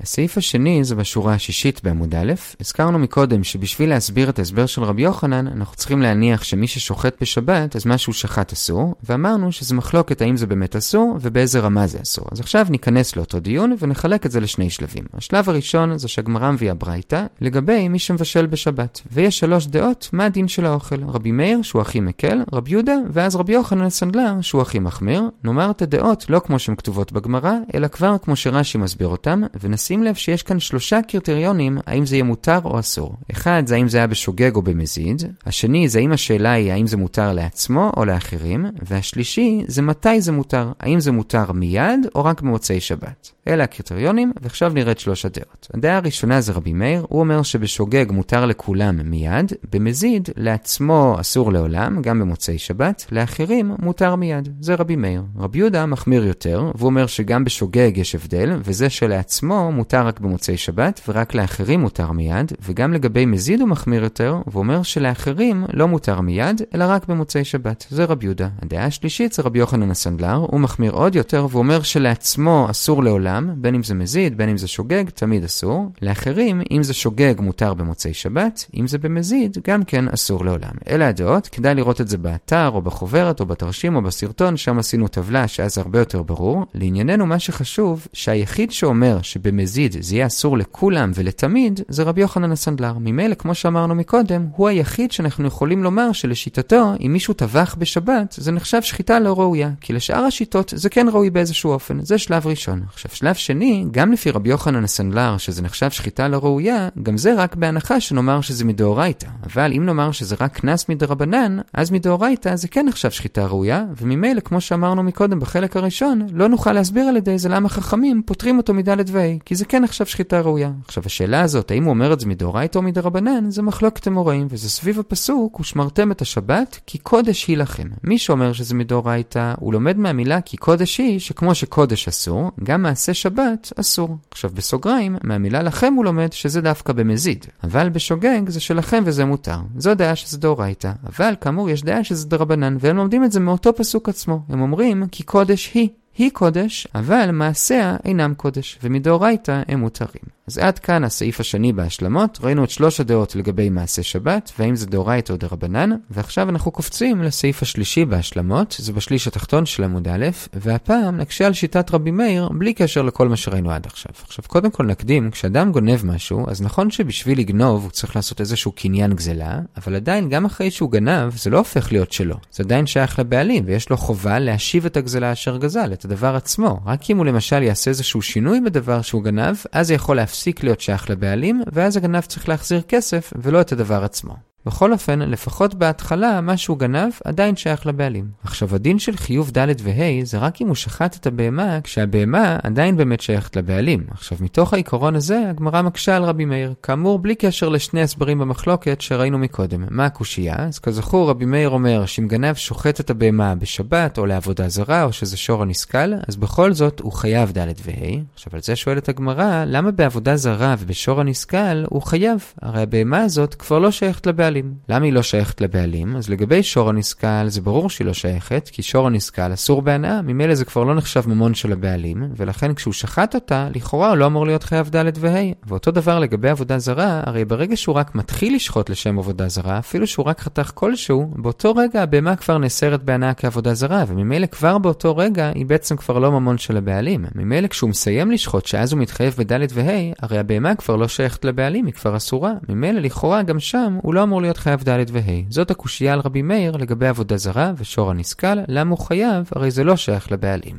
הסעיף 0.00 0.38
השני 0.38 0.84
זה 0.84 0.94
בשורה 0.94 1.34
השישית 1.34 1.80
בעמוד 1.84 2.14
א', 2.14 2.32
הזכרנו 2.60 2.98
מקודם 2.98 3.44
שבשביל 3.44 3.90
להסביר 3.90 4.28
את 4.28 4.38
ההסבר 4.38 4.66
של 4.66 4.82
רבי 4.82 5.02
יוחנן, 5.02 5.46
אנחנו 5.46 5.76
צריכים 5.76 6.02
להניח 6.02 6.42
שמי 6.42 6.66
ששוחט 6.66 7.16
בשבת, 7.20 7.76
אז 7.76 7.86
מה 7.86 7.98
שהוא 7.98 8.14
שחט 8.14 8.52
אסור, 8.52 8.94
ואמרנו 9.02 9.52
שזה 9.52 9.74
מחלוקת 9.74 10.20
האם 10.20 10.36
זה 10.36 10.46
באמת 10.46 10.76
אסור, 10.76 11.16
ובאיזה 11.20 11.60
רמה 11.60 11.86
זה 11.86 11.98
אסור. 12.02 12.26
אז 12.32 12.40
עכשיו 12.40 12.66
ניכנס 12.70 13.16
לאותו 13.16 13.40
דיון 13.40 13.76
ונחלק 13.78 14.26
את 14.26 14.30
זה 14.30 14.40
לשני 14.40 14.70
שלבים. 14.70 15.04
השלב 15.14 15.48
הראשון 15.48 15.98
זה 15.98 16.08
שהגמרא 16.08 16.50
מביאה 16.50 16.74
ברייתא, 16.74 17.24
לגבי 17.40 17.88
מי 17.88 17.98
שמבשל 17.98 18.46
בשבת. 18.46 19.00
ויש 19.12 19.38
שלוש 19.38 19.66
דעות 19.66 20.08
מה 20.12 20.24
הדין 20.24 20.48
של 20.48 20.66
האוכל. 20.66 21.02
רבי 21.08 21.32
מאיר, 21.32 21.62
שהוא 21.62 21.82
הכי 21.82 22.00
מקל, 22.00 22.42
רבי 22.52 22.70
יהודה, 22.70 22.94
ואז 23.12 23.36
רבי 23.36 23.52
יוחנן 23.52 23.84
הסנדלר, 23.84 24.40
שהוא 24.40 24.62
הכי 24.62 24.78
מחמיר. 24.78 25.22
נאמר 25.44 25.70
את 25.70 25.82
הדעות 25.82 26.30
לא 26.30 26.38
כמו 26.38 26.58
שהן 26.58 26.76
כתובות 26.76 27.12
בגמרא, 27.12 27.52
אלא 27.74 27.88
כבר 27.88 28.16
כמו 28.22 28.36
שרש"י 28.36 28.78
מסביר 28.78 29.08
אותם, 29.08 29.42
ונשים 29.60 29.87
שים 29.88 30.02
לב 30.02 30.14
שיש 30.14 30.42
כאן 30.42 30.60
שלושה 30.60 31.02
קריטריונים 31.08 31.78
האם 31.86 32.06
זה 32.06 32.16
יהיה 32.16 32.24
מותר 32.24 32.58
או 32.64 32.80
אסור. 32.80 33.14
אחד 33.30 33.62
זה 33.66 33.74
האם 33.74 33.88
זה 33.88 33.98
היה 33.98 34.06
בשוגג 34.06 34.54
או 34.54 34.62
במזיד, 34.62 35.22
השני 35.46 35.88
זה 35.88 35.98
האם 35.98 36.12
השאלה 36.12 36.52
היא 36.52 36.72
האם 36.72 36.86
זה 36.86 36.96
מותר 36.96 37.32
לעצמו 37.32 37.92
או 37.96 38.04
לאחרים, 38.04 38.66
והשלישי 38.82 39.64
זה 39.66 39.82
מתי 39.82 40.20
זה 40.20 40.32
מותר, 40.32 40.72
האם 40.80 41.00
זה 41.00 41.12
מותר 41.12 41.52
מיד 41.52 42.06
או 42.14 42.24
רק 42.24 42.40
במוצאי 42.40 42.80
שבת. 42.80 43.32
אלה 43.48 43.64
הקריטריונים, 43.64 44.32
ועכשיו 44.42 44.72
נראה 44.74 44.92
את 44.92 44.98
שלוש 44.98 45.24
הדעות. 45.24 45.68
הדעה 45.74 45.96
הראשונה 45.96 46.40
זה 46.40 46.52
רבי 46.52 46.72
מאיר, 46.72 47.06
הוא 47.08 47.20
אומר 47.20 47.42
שבשוגג 47.42 48.06
מותר 48.10 48.46
לכולם 48.46 49.10
מיד, 49.10 49.52
במזיד 49.72 50.28
לעצמו 50.36 51.16
אסור 51.20 51.52
לעולם, 51.52 52.02
גם 52.02 52.20
במוצאי 52.20 52.58
שבת, 52.58 53.06
לאחרים 53.12 53.72
מותר 53.78 54.16
מיד. 54.16 54.48
זה 54.60 54.74
רבי 54.74 54.96
מאיר. 54.96 55.22
רבי 55.36 55.58
יהודה 55.58 55.86
מחמיר 55.86 56.24
יותר, 56.24 56.70
והוא 56.74 56.86
אומר 56.86 57.06
שגם 57.06 57.44
בשוגג 57.44 57.92
יש 57.94 58.14
הבדל, 58.14 58.60
וזה 58.64 58.90
שלעצמו 58.90 59.72
מותר 59.78 60.06
רק 60.06 60.20
במוצאי 60.20 60.56
שבת, 60.56 61.00
ורק 61.08 61.34
לאחרים 61.34 61.80
מותר 61.80 62.12
מיד, 62.12 62.52
וגם 62.62 62.92
לגבי 62.92 63.26
מזיד 63.26 63.60
הוא 63.60 63.68
מחמיר 63.68 64.02
יותר, 64.02 64.36
ואומר 64.52 64.82
שלאחרים 64.82 65.64
לא 65.72 65.88
מותר 65.88 66.20
מיד, 66.20 66.62
אלא 66.74 66.84
רק 66.88 67.06
במוצאי 67.08 67.44
שבת. 67.44 67.86
זה 67.90 68.04
רבי 68.04 68.26
יהודה. 68.26 68.48
הדעה 68.62 68.84
השלישית 68.84 69.32
זה 69.32 69.42
רבי 69.42 69.58
יוחנן 69.58 69.90
הסנדלר, 69.90 70.34
הוא 70.34 70.60
מחמיר 70.60 70.92
עוד 70.92 71.14
יותר, 71.14 71.46
ואומר 71.50 71.82
שלעצמו 71.82 72.66
אסור 72.70 73.02
לעולם, 73.04 73.50
בין 73.56 73.74
אם 73.74 73.82
זה 73.82 73.94
מזיד, 73.94 74.36
בין 74.36 74.48
אם 74.48 74.56
זה 74.56 74.68
שוגג, 74.68 75.04
תמיד 75.14 75.44
אסור. 75.44 75.92
לאחרים, 76.02 76.62
אם 76.70 76.82
זה 76.82 76.94
שוגג 76.94 77.34
מותר 77.40 77.74
במוצאי 77.74 78.14
שבת, 78.14 78.66
אם 78.76 78.86
זה 78.86 78.98
במזיד, 78.98 79.58
גם 79.66 79.84
כן 79.84 80.08
אסור 80.08 80.44
לעולם. 80.44 80.72
אלה 80.88 81.08
הדעות, 81.08 81.48
כדאי 81.48 81.74
לראות 81.74 82.00
את 82.00 82.08
זה 82.08 82.18
באתר, 82.18 82.70
או 82.74 82.82
בחוברת, 82.82 83.40
או 83.40 83.46
בתרשים, 83.46 83.96
או 83.96 84.02
בסרטון, 84.02 84.56
שם 84.56 84.78
עשינו 84.78 85.08
טבלה 85.08 85.48
שאז 85.48 85.78
הרבה 85.78 85.98
יותר 85.98 86.22
ברור. 86.22 86.64
לענייננו, 86.74 87.26
מה 87.26 87.38
שחשוב, 87.38 88.06
שהיחיד 88.12 88.70
שאומר 88.70 89.18
שבמזיד 89.22 89.67
במזיד 89.68 89.96
זה 90.00 90.14
יהיה 90.14 90.26
אסור 90.26 90.58
לכולם 90.58 91.10
ולתמיד, 91.14 91.80
זה 91.88 92.02
רבי 92.02 92.20
יוחנן 92.20 92.52
הסנדלר. 92.52 92.92
ממילא, 93.00 93.34
כמו 93.34 93.54
שאמרנו 93.54 93.94
מקודם, 93.94 94.46
הוא 94.56 94.68
היחיד 94.68 95.12
שאנחנו 95.12 95.46
יכולים 95.46 95.82
לומר 95.82 96.12
שלשיטתו, 96.12 96.92
אם 97.06 97.12
מישהו 97.12 97.34
טבח 97.34 97.76
בשבת, 97.78 98.34
זה 98.38 98.52
נחשב 98.52 98.82
שחיטה 98.82 99.20
לא 99.20 99.38
ראויה. 99.38 99.70
כי 99.80 99.92
לשאר 99.92 100.24
השיטות 100.24 100.72
זה 100.76 100.88
כן 100.88 101.06
ראוי 101.12 101.30
באיזשהו 101.30 101.70
אופן. 101.70 101.98
זה 102.02 102.18
שלב 102.18 102.46
ראשון. 102.46 102.82
עכשיו, 102.88 103.10
שלב 103.14 103.34
שני, 103.34 103.86
גם 103.90 104.12
לפי 104.12 104.30
רבי 104.30 104.48
יוחנן 104.50 104.84
הסנדלר, 104.84 105.36
שזה 105.36 105.62
נחשב 105.62 105.90
שחיטה 105.90 106.28
לא 106.28 106.36
ראויה, 106.36 106.88
גם 107.02 107.16
זה 107.16 107.34
רק 107.34 107.56
בהנחה 107.56 108.00
שנאמר 108.00 108.40
שזה 108.40 108.64
מדאורייתא. 108.64 109.28
אבל 109.42 109.72
אם 109.76 109.86
נאמר 109.86 110.12
שזה 110.12 110.36
רק 110.40 110.58
קנס 110.58 110.88
מדרבנן, 110.88 111.58
אז 111.74 111.90
מדאורייתא 111.90 112.56
זה 112.56 112.68
כן 112.68 112.86
נחשב 112.86 113.10
שחיטה 113.10 113.46
ראויה, 113.46 113.84
וממילא, 114.00 114.40
כמו 114.40 114.60
שאמרנו 114.60 115.02
מקודם 115.02 115.40
בחלק 115.40 115.76
הראשון, 115.76 116.26
לא 116.32 116.48
נוכל 116.48 116.72
להסביר 116.72 117.04
על 117.04 117.16
ידי 117.16 117.38
זה 117.38 117.48
למה 117.48 117.68
חכמים 117.68 118.22
פותרים 118.26 118.58
אותו 118.58 118.74
מדלת 118.74 119.10
וה', 119.10 119.38
כי 119.44 119.54
זה 119.58 119.64
כן 119.64 119.82
נחשב 119.82 120.06
שחיטה 120.06 120.40
ראויה. 120.40 120.70
עכשיו, 120.84 121.02
השאלה 121.06 121.40
הזאת, 121.40 121.70
האם 121.70 121.84
הוא 121.84 121.90
אומר 121.90 122.12
את 122.12 122.20
זה 122.20 122.26
מדאורייתא 122.26 122.78
או 122.78 122.82
מדרבנן, 122.82 123.50
זה 123.50 123.62
מחלוקת 123.62 124.08
אמוראים, 124.08 124.46
וזה 124.50 124.70
סביב 124.70 125.00
הפסוק, 125.00 125.60
ושמרתם 125.60 126.12
את 126.12 126.22
השבת, 126.22 126.80
כי 126.86 126.98
קודש 126.98 127.46
היא 127.46 127.56
לכם. 127.56 127.88
מי 128.04 128.18
שאומר 128.18 128.52
שזה 128.52 128.74
מדאורייתא, 128.74 129.54
הוא 129.60 129.72
לומד 129.72 129.98
מהמילה 129.98 130.40
כי 130.40 130.56
קודש 130.56 130.98
היא, 130.98 131.18
שכמו 131.18 131.54
שקודש 131.54 132.08
אסור, 132.08 132.50
גם 132.64 132.82
מעשה 132.82 133.14
שבת 133.14 133.72
אסור. 133.76 134.16
עכשיו, 134.30 134.50
בסוגריים, 134.54 135.16
מהמילה 135.24 135.62
לכם 135.62 135.94
הוא 135.96 136.04
לומד 136.04 136.32
שזה 136.32 136.60
דווקא 136.60 136.92
במזיד. 136.92 137.46
אבל 137.64 137.88
בשוגג 137.88 138.48
זה 138.48 138.60
שלכם 138.60 139.02
וזה 139.06 139.24
מותר. 139.24 139.58
זו 139.76 139.94
דעה 139.94 140.16
שזה 140.16 140.38
דאורייתא. 140.38 140.92
אבל 141.06 141.34
כאמור, 141.40 141.70
יש 141.70 141.82
דעה 141.82 142.04
שזה 142.04 142.28
דרבנן, 142.28 142.76
והם 142.80 142.96
לומדים 142.96 143.24
את 143.24 143.32
זה 143.32 143.40
מאותו 143.40 143.76
פסוק 143.76 144.08
עצמו. 144.08 144.40
הם 144.48 144.60
אומרים 144.60 145.04
כי 145.10 145.22
קודש 145.22 145.70
היא. 145.74 145.88
היא 146.18 146.30
קודש, 146.30 146.86
אבל 146.94 147.30
מעשיה 147.32 147.96
אינם 148.04 148.34
קודש, 148.34 148.78
ומדאורייתא 148.82 149.62
הם 149.68 149.80
מותרים. 149.80 150.37
אז 150.48 150.58
עד 150.58 150.78
כאן 150.78 151.04
הסעיף 151.04 151.40
השני 151.40 151.72
בהשלמות, 151.72 152.38
ראינו 152.42 152.64
את 152.64 152.70
שלוש 152.70 153.00
הדעות 153.00 153.36
לגבי 153.36 153.70
מעשה 153.70 154.02
שבת, 154.02 154.52
והאם 154.58 154.76
זה 154.76 154.86
דאורייתא 154.86 155.32
או 155.32 155.36
דרבנן, 155.36 155.90
ועכשיו 156.10 156.48
אנחנו 156.48 156.70
קופצים 156.70 157.22
לסעיף 157.22 157.62
השלישי 157.62 158.04
בהשלמות, 158.04 158.76
זה 158.78 158.92
בשליש 158.92 159.28
התחתון 159.28 159.66
של 159.66 159.84
עמוד 159.84 160.08
א', 160.08 160.26
והפעם 160.54 161.16
נקשה 161.16 161.46
על 161.46 161.52
שיטת 161.52 161.90
רבי 161.90 162.10
מאיר, 162.10 162.48
בלי 162.48 162.74
קשר 162.74 163.02
לכל 163.02 163.28
מה 163.28 163.36
שראינו 163.36 163.70
עד 163.70 163.86
עכשיו. 163.86 164.12
עכשיו, 164.22 164.44
קודם 164.48 164.70
כל 164.70 164.86
נקדים, 164.86 165.30
כשאדם 165.30 165.72
גונב 165.72 166.06
משהו, 166.06 166.50
אז 166.50 166.62
נכון 166.62 166.90
שבשביל 166.90 167.38
לגנוב 167.38 167.82
הוא 167.82 167.90
צריך 167.90 168.16
לעשות 168.16 168.40
איזשהו 168.40 168.72
קניין 168.72 169.12
גזלה, 169.12 169.60
אבל 169.76 169.94
עדיין, 169.94 170.28
גם 170.28 170.44
אחרי 170.44 170.70
שהוא 170.70 170.90
גנב, 170.90 171.36
זה 171.36 171.50
לא 171.50 171.58
הופך 171.58 171.92
להיות 171.92 172.12
שלו. 172.12 172.36
זה 172.52 172.62
עדיין 172.62 172.86
שייך 172.86 173.18
לבעלים, 173.18 173.64
ויש 173.66 173.90
לו 173.90 173.96
חובה 173.96 174.38
להשיב 174.38 174.86
את 174.86 174.96
הגזלה 174.96 175.32
אשר 175.32 175.56
גזל, 175.56 175.92
את 175.92 176.04
הדבר 176.04 176.36
עצמו. 176.36 176.80
רק 176.86 177.10
אם 177.10 177.16
הוא 177.18 177.26
למשל 177.26 177.62
יעשה 177.62 177.90
איזשהו 177.90 178.22
שינוי 178.22 178.60
בדבר 178.60 179.02
שהוא 179.02 179.22
גנב, 179.22 179.56
אז 179.72 179.90
יכול 179.90 180.16
להפסיק 180.16 180.37
להיות 180.64 180.80
שייך 180.80 181.10
לבעלים, 181.10 181.62
ואז 181.72 181.96
הגנב 181.96 182.20
צריך 182.20 182.48
להחזיר 182.48 182.82
כסף 182.82 183.32
ולא 183.36 183.60
את 183.60 183.72
הדבר 183.72 184.04
עצמו. 184.04 184.36
בכל 184.68 184.92
אופן, 184.92 185.18
לפחות 185.18 185.74
בהתחלה, 185.74 186.40
מה 186.40 186.56
שהוא 186.56 186.78
גנב 186.78 187.12
עדיין 187.24 187.56
שייך 187.56 187.86
לבעלים. 187.86 188.28
עכשיו, 188.44 188.74
הדין 188.74 188.98
של 188.98 189.16
חיוב 189.16 189.50
ד' 189.58 189.74
וה' 189.82 190.24
זה 190.24 190.38
רק 190.38 190.62
אם 190.62 190.66
הוא 190.66 190.74
שחט 190.74 191.16
את 191.16 191.26
הבהמה, 191.26 191.80
כשהבהמה 191.84 192.56
עדיין 192.62 192.96
באמת 192.96 193.20
שייכת 193.20 193.56
לבעלים. 193.56 194.04
עכשיו, 194.10 194.38
מתוך 194.40 194.72
העיקרון 194.72 195.16
הזה, 195.16 195.42
הגמרא 195.50 195.82
מקשה 195.82 196.16
על 196.16 196.24
רבי 196.24 196.44
מאיר. 196.44 196.74
כאמור, 196.82 197.18
בלי 197.18 197.34
קשר 197.34 197.68
לשני 197.68 198.02
הסברים 198.02 198.38
במחלוקת 198.38 199.00
שראינו 199.00 199.38
מקודם. 199.38 199.84
מה 199.90 200.06
הקושייה? 200.06 200.56
אז 200.58 200.78
כזכור, 200.78 201.30
רבי 201.30 201.44
מאיר 201.44 201.68
אומר 201.68 202.06
שאם 202.06 202.28
גנב 202.28 202.54
שוחט 202.54 203.00
את 203.00 203.10
הבהמה 203.10 203.54
בשבת, 203.54 204.18
או 204.18 204.26
לעבודה 204.26 204.68
זרה, 204.68 205.04
או 205.04 205.12
שזה 205.12 205.36
שור 205.36 205.62
הנסכל, 205.62 206.14
אז 206.28 206.36
בכל 206.36 206.72
זאת 206.72 207.00
הוא 207.00 207.12
חייב 207.12 207.52
ד' 207.52 207.58
וה'. 207.58 208.20
עכשיו, 208.34 208.52
על 208.52 208.60
זה 208.62 208.76
שואלת 208.76 209.08
הגמרא, 209.08 209.64
למה 209.66 209.90
בעבודה 209.90 210.36
זרה 210.36 210.74
ובשור 210.78 211.20
הנסכל 211.20 211.84
הוא 211.88 212.02
חייב? 212.02 212.52
הרי 212.62 212.82
הבהמה 212.82 213.20
הזאת 213.20 213.54
כבר 213.54 213.78
לא 213.78 213.90
שייכת 213.90 214.26
לבעלים. 214.26 214.57
לבעלים. 214.58 214.74
למה 214.88 215.04
היא 215.04 215.12
לא 215.12 215.22
שייכת 215.22 215.60
לבעלים? 215.60 216.16
אז 216.16 216.28
לגבי 216.28 216.62
שור 216.62 216.88
הנסכל 216.88 217.48
זה 217.48 217.60
ברור 217.60 217.90
שהיא 217.90 218.06
לא 218.06 218.12
שייכת, 218.12 218.68
כי 218.72 218.82
שור 218.82 219.06
הנסכל 219.06 219.52
אסור 219.52 219.82
בהנאה, 219.82 220.22
ממילא 220.22 220.54
זה 220.54 220.64
כבר 220.64 220.84
לא 220.84 220.94
נחשב 220.94 221.28
ממון 221.28 221.54
של 221.54 221.72
הבעלים, 221.72 222.22
ולכן 222.36 222.74
כשהוא 222.74 222.94
שחט 222.94 223.34
אותה, 223.34 223.68
לכאורה 223.74 224.08
הוא 224.08 224.16
לא 224.16 224.26
אמור 224.26 224.46
להיות 224.46 224.62
חייב 224.62 224.88
ד' 224.96 225.12
וה'. 225.18 225.52
ואותו 225.66 225.90
דבר 225.90 226.18
לגבי 226.18 226.48
עבודה 226.48 226.78
זרה, 226.78 227.20
הרי 227.26 227.44
ברגע 227.44 227.76
שהוא 227.76 227.94
רק 227.94 228.14
מתחיל 228.14 228.54
לשחוט 228.54 228.90
לשם 228.90 229.18
עבודה 229.18 229.48
זרה, 229.48 229.78
אפילו 229.78 230.06
שהוא 230.06 230.26
רק 230.26 230.40
חתך 230.40 230.70
כלשהו, 230.74 231.30
באותו 231.36 231.74
רגע 231.74 232.02
הבהמה 232.02 232.36
כבר 232.36 232.58
נאסרת 232.58 233.02
בהנאה 233.02 233.34
כעבודה 233.34 233.74
זרה, 233.74 234.04
וממילא 234.08 234.46
כבר 234.46 234.78
באותו 234.78 235.16
רגע 235.16 235.50
היא 235.54 235.66
בעצם 235.66 235.96
כבר 235.96 236.18
לא 236.18 236.32
ממון 236.32 236.58
של 236.58 236.76
הבעלים. 236.76 237.24
ממילא 237.34 237.68
כשהוא 237.68 237.90
מסיים 237.90 238.30
לשחוט, 238.30 238.66
שאז 238.66 238.92
הוא 238.92 239.00
מתחייב 239.00 239.34
בד' 239.38 239.58
וה', 239.72 240.12
הרי 240.22 240.38
הבהמה 240.38 240.74
כבר 240.74 240.96
לא 240.96 241.08
שייכת 241.08 241.44
לבעלים, 241.44 241.86
היא 241.86 241.94
כבר 241.94 242.16
אסורה. 242.16 242.52
ממילא 242.68 243.00
לכאורה 243.00 243.42
גם 243.42 243.60
שם 243.60 243.98
הוא 244.02 244.14
לא 244.14 244.22
אמור 244.22 244.37
להיות 244.40 244.56
חייב 244.56 244.82
ד' 244.88 245.04
וה'. 245.12 245.42
זאת 245.48 245.70
הקושייה 245.70 246.12
על 246.12 246.20
רבי 246.20 246.42
מאיר 246.42 246.76
לגבי 246.76 247.06
עבודה 247.06 247.36
זרה 247.36 247.72
ושור 247.76 248.10
הנסכל, 248.10 248.58
למה 248.68 248.90
הוא 248.90 248.98
חייב? 248.98 249.50
הרי 249.52 249.70
זה 249.70 249.84
לא 249.84 249.96
שייך 249.96 250.32
לבעלים. 250.32 250.76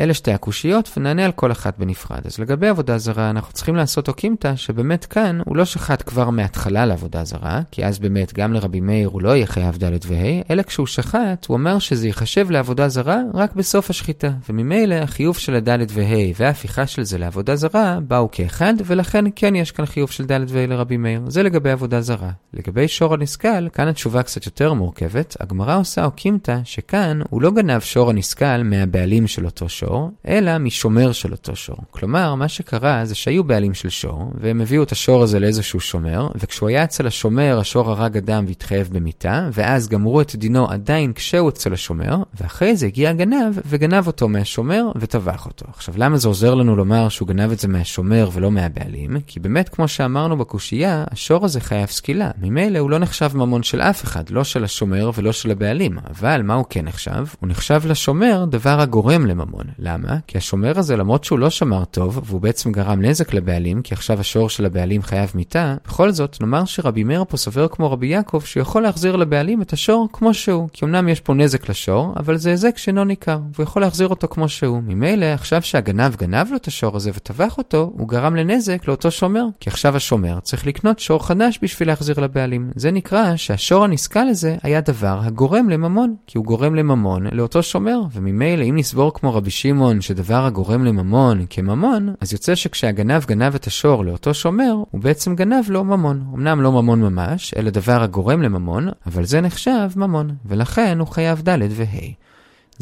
אלה 0.00 0.14
שתי 0.14 0.32
הקושיות 0.32 0.90
ונענה 0.96 1.24
על 1.24 1.32
כל 1.32 1.52
אחת 1.52 1.78
בנפרד. 1.78 2.20
אז 2.24 2.38
לגבי 2.38 2.68
עבודה 2.68 2.98
זרה 2.98 3.30
אנחנו 3.30 3.52
צריכים 3.52 3.76
לעשות 3.76 4.08
אוקימתא 4.08 4.56
שבאמת 4.56 5.04
כאן 5.04 5.38
הוא 5.44 5.56
לא 5.56 5.64
שחט 5.64 6.02
כבר 6.06 6.30
מההתחלה 6.30 6.86
לעבודה 6.86 7.24
זרה, 7.24 7.60
כי 7.70 7.84
אז 7.84 7.98
באמת 7.98 8.34
גם 8.34 8.52
לרבי 8.52 8.80
מאיר 8.80 9.08
הוא 9.08 9.22
לא 9.22 9.36
יהיה 9.36 9.46
חייב 9.46 9.84
ד' 9.84 9.98
וה', 10.06 10.42
אלא 10.50 10.62
כשהוא 10.62 10.86
שחט 10.86 11.46
הוא 11.46 11.54
אומר 11.54 11.78
שזה 11.78 12.06
ייחשב 12.06 12.50
לעבודה 12.50 12.88
זרה 12.88 13.18
רק 13.34 13.54
בסוף 13.54 13.90
השחיטה, 13.90 14.30
וממילא 14.48 14.94
החיוב 14.94 15.38
של 15.38 15.54
הד' 15.54 15.68
וה' 15.90 16.32
וההפיכה 16.36 16.86
של 16.86 17.02
זה 17.02 17.18
לעבודה 17.18 17.56
זרה 17.56 17.98
באו 18.08 18.28
כאחד, 18.32 18.74
ולכן 18.84 19.24
כן 19.36 19.54
יש 19.54 19.70
כאן 19.70 19.86
חיוב 19.86 20.10
של 20.10 20.26
ד' 20.26 20.40
וה' 20.48 20.66
לרבי 20.66 20.96
מאיר. 20.96 21.22
זה 21.26 21.42
לגבי 21.42 21.70
עבודה 21.70 22.00
זרה. 22.00 22.30
לגבי 22.54 22.88
שור 22.88 23.14
הנסכל, 23.14 23.68
כאן 23.68 23.88
התשובה 23.88 24.22
קצת 24.22 24.46
יותר 24.46 24.72
מורכבת. 24.72 25.36
הגמרא 25.40 25.78
עושה 25.78 26.04
אוקימתא 26.04 26.58
שכאן 26.64 27.20
הוא 27.30 27.42
לא 27.42 27.50
גנב 27.50 27.80
שור 27.80 28.10
הנסכל 28.10 28.62
מהבעלים 28.62 29.26
של 29.26 29.44
אותו 29.44 29.68
שור. 29.68 29.81
שור, 29.82 30.10
אלא 30.28 30.58
משומר 30.58 31.12
של 31.12 31.32
אותו 31.32 31.56
שור. 31.56 31.76
כלומר, 31.90 32.34
מה 32.34 32.48
שקרה 32.48 33.04
זה 33.04 33.14
שהיו 33.14 33.44
בעלים 33.44 33.74
של 33.74 33.88
שור, 33.88 34.32
והם 34.40 34.60
הביאו 34.60 34.82
את 34.82 34.92
השור 34.92 35.22
הזה 35.22 35.40
לאיזשהו 35.40 35.80
שומר, 35.80 36.28
וכשהוא 36.34 36.68
היה 36.68 36.84
אצל 36.84 37.06
השומר, 37.06 37.58
השור 37.60 37.90
הרג 37.90 38.16
אדם 38.16 38.44
והתחייב 38.48 38.88
במיתה, 38.92 39.48
ואז 39.52 39.88
גמרו 39.88 40.20
את 40.20 40.36
דינו 40.36 40.70
עדיין 40.70 41.12
כשהוא 41.12 41.48
אצל 41.48 41.72
השומר, 41.72 42.16
ואחרי 42.40 42.76
זה 42.76 42.86
הגיע 42.86 43.10
הגנב, 43.10 43.58
וגנב 43.66 44.06
אותו 44.06 44.28
מהשומר, 44.28 44.84
וטבח 44.96 45.46
אותו. 45.46 45.66
עכשיו, 45.68 45.94
למה 45.98 46.16
זה 46.16 46.28
עוזר 46.28 46.54
לנו 46.54 46.76
לומר 46.76 47.08
שהוא 47.08 47.28
גנב 47.28 47.50
את 47.52 47.58
זה 47.58 47.68
מהשומר 47.68 48.28
ולא 48.32 48.50
מהבעלים? 48.50 49.16
כי 49.26 49.40
באמת, 49.40 49.68
כמו 49.68 49.88
שאמרנו 49.88 50.36
בקושייה, 50.36 51.04
השור 51.10 51.44
הזה 51.44 51.60
חייב 51.60 51.88
סקילה. 51.88 52.30
ממילא 52.40 52.78
הוא 52.78 52.90
לא 52.90 52.98
נחשב 52.98 53.30
ממון 53.34 53.62
של 53.62 53.80
אף 53.80 54.04
אחד, 54.04 54.30
לא 54.30 54.44
של 54.44 54.64
השומר 54.64 55.10
ולא 55.16 55.32
של 55.32 55.50
הבעלים. 55.50 55.98
אבל 56.10 56.42
מה 56.42 56.54
הוא 56.54 56.64
כן 56.70 56.84
נחשב? 56.84 57.26
הוא 57.40 57.48
נחשב 57.48 57.80
לשומר 57.84 58.44
דבר 58.44 58.80
הגורם 58.80 59.26
לממון. 59.26 59.64
למה? 59.78 60.16
כי 60.26 60.38
השומר 60.38 60.78
הזה, 60.78 60.96
למרות 60.96 61.24
שהוא 61.24 61.38
לא 61.38 61.50
שמר 61.50 61.84
טוב, 61.84 62.20
והוא 62.24 62.40
בעצם 62.40 62.72
גרם 62.72 63.02
נזק 63.02 63.34
לבעלים, 63.34 63.82
כי 63.82 63.94
עכשיו 63.94 64.20
השור 64.20 64.48
של 64.48 64.66
הבעלים 64.66 65.02
חייב 65.02 65.32
מיתה, 65.34 65.76
בכל 65.86 66.10
זאת, 66.10 66.36
נאמר 66.40 66.64
שרבי 66.64 67.04
מאיר 67.04 67.24
פה 67.28 67.36
סובר 67.36 67.68
כמו 67.68 67.92
רבי 67.92 68.06
יעקב, 68.06 68.40
שהוא 68.44 68.60
יכול 68.60 68.82
להחזיר 68.82 69.16
לבעלים 69.16 69.62
את 69.62 69.72
השור 69.72 70.08
כמו 70.12 70.34
שהוא. 70.34 70.68
כי 70.72 70.84
אמנם 70.84 71.08
יש 71.08 71.20
פה 71.20 71.34
נזק 71.34 71.68
לשור, 71.68 72.14
אבל 72.16 72.36
זה 72.36 72.50
היזק 72.50 72.78
שאינו 72.78 73.04
ניכר, 73.04 73.38
והוא 73.54 73.64
יכול 73.64 73.82
להחזיר 73.82 74.08
אותו 74.08 74.28
כמו 74.28 74.48
שהוא. 74.48 74.82
ממילא, 74.86 75.26
עכשיו 75.26 75.62
שהגנב 75.62 76.16
גנב 76.16 76.50
לו 76.50 76.56
את 76.56 76.66
השור 76.66 76.96
הזה 76.96 77.10
וטבח 77.14 77.58
אותו, 77.58 77.92
הוא 77.98 78.08
גרם 78.08 78.36
לנזק 78.36 78.88
לאותו 78.88 79.10
שומר. 79.10 79.44
כי 79.60 79.70
עכשיו 79.70 79.96
השומר 79.96 80.40
צריך 80.40 80.66
לקנות 80.66 80.98
שור 80.98 81.26
חדש 81.26 81.58
בשביל 81.62 81.88
להחזיר 81.88 82.20
לבעלים. 82.20 82.70
זה 82.76 82.90
נקרא 82.90 83.36
שהשור 83.36 83.84
הנסכל 83.84 84.28
הזה 84.28 84.56
היה 84.62 84.80
דבר 84.80 85.20
הגורם 85.22 85.68
לממון, 85.68 86.14
כי 86.26 86.38
הוא 86.38 86.44
גורם 86.44 86.74
לממון 86.74 87.26
לאותו 87.32 87.62
שומר, 87.62 88.00
וממילא 88.12 88.64
אם 88.64 88.76
נסבור 88.76 89.14
כמו 89.14 89.34
רבי 89.34 89.50
שמעון 89.62 90.00
שדבר 90.00 90.44
הגורם 90.44 90.84
לממון 90.84 91.46
כממון, 91.50 92.14
אז 92.20 92.32
יוצא 92.32 92.54
שכשהגנב 92.54 93.24
גנב 93.24 93.54
את 93.54 93.66
השור 93.66 94.04
לאותו 94.04 94.34
שומר, 94.34 94.74
הוא 94.90 95.00
בעצם 95.00 95.34
גנב 95.34 95.64
לו 95.68 95.84
ממון. 95.84 96.24
אמנם 96.34 96.60
לא 96.60 96.72
ממון 96.72 97.00
ממש, 97.00 97.54
אלא 97.56 97.70
דבר 97.70 98.02
הגורם 98.02 98.42
לממון, 98.42 98.88
אבל 99.06 99.24
זה 99.24 99.40
נחשב 99.40 99.88
ממון, 99.96 100.30
ולכן 100.46 100.98
הוא 100.98 101.08
חייב 101.08 101.42
ד' 101.48 101.58
וה'. 101.70 102.21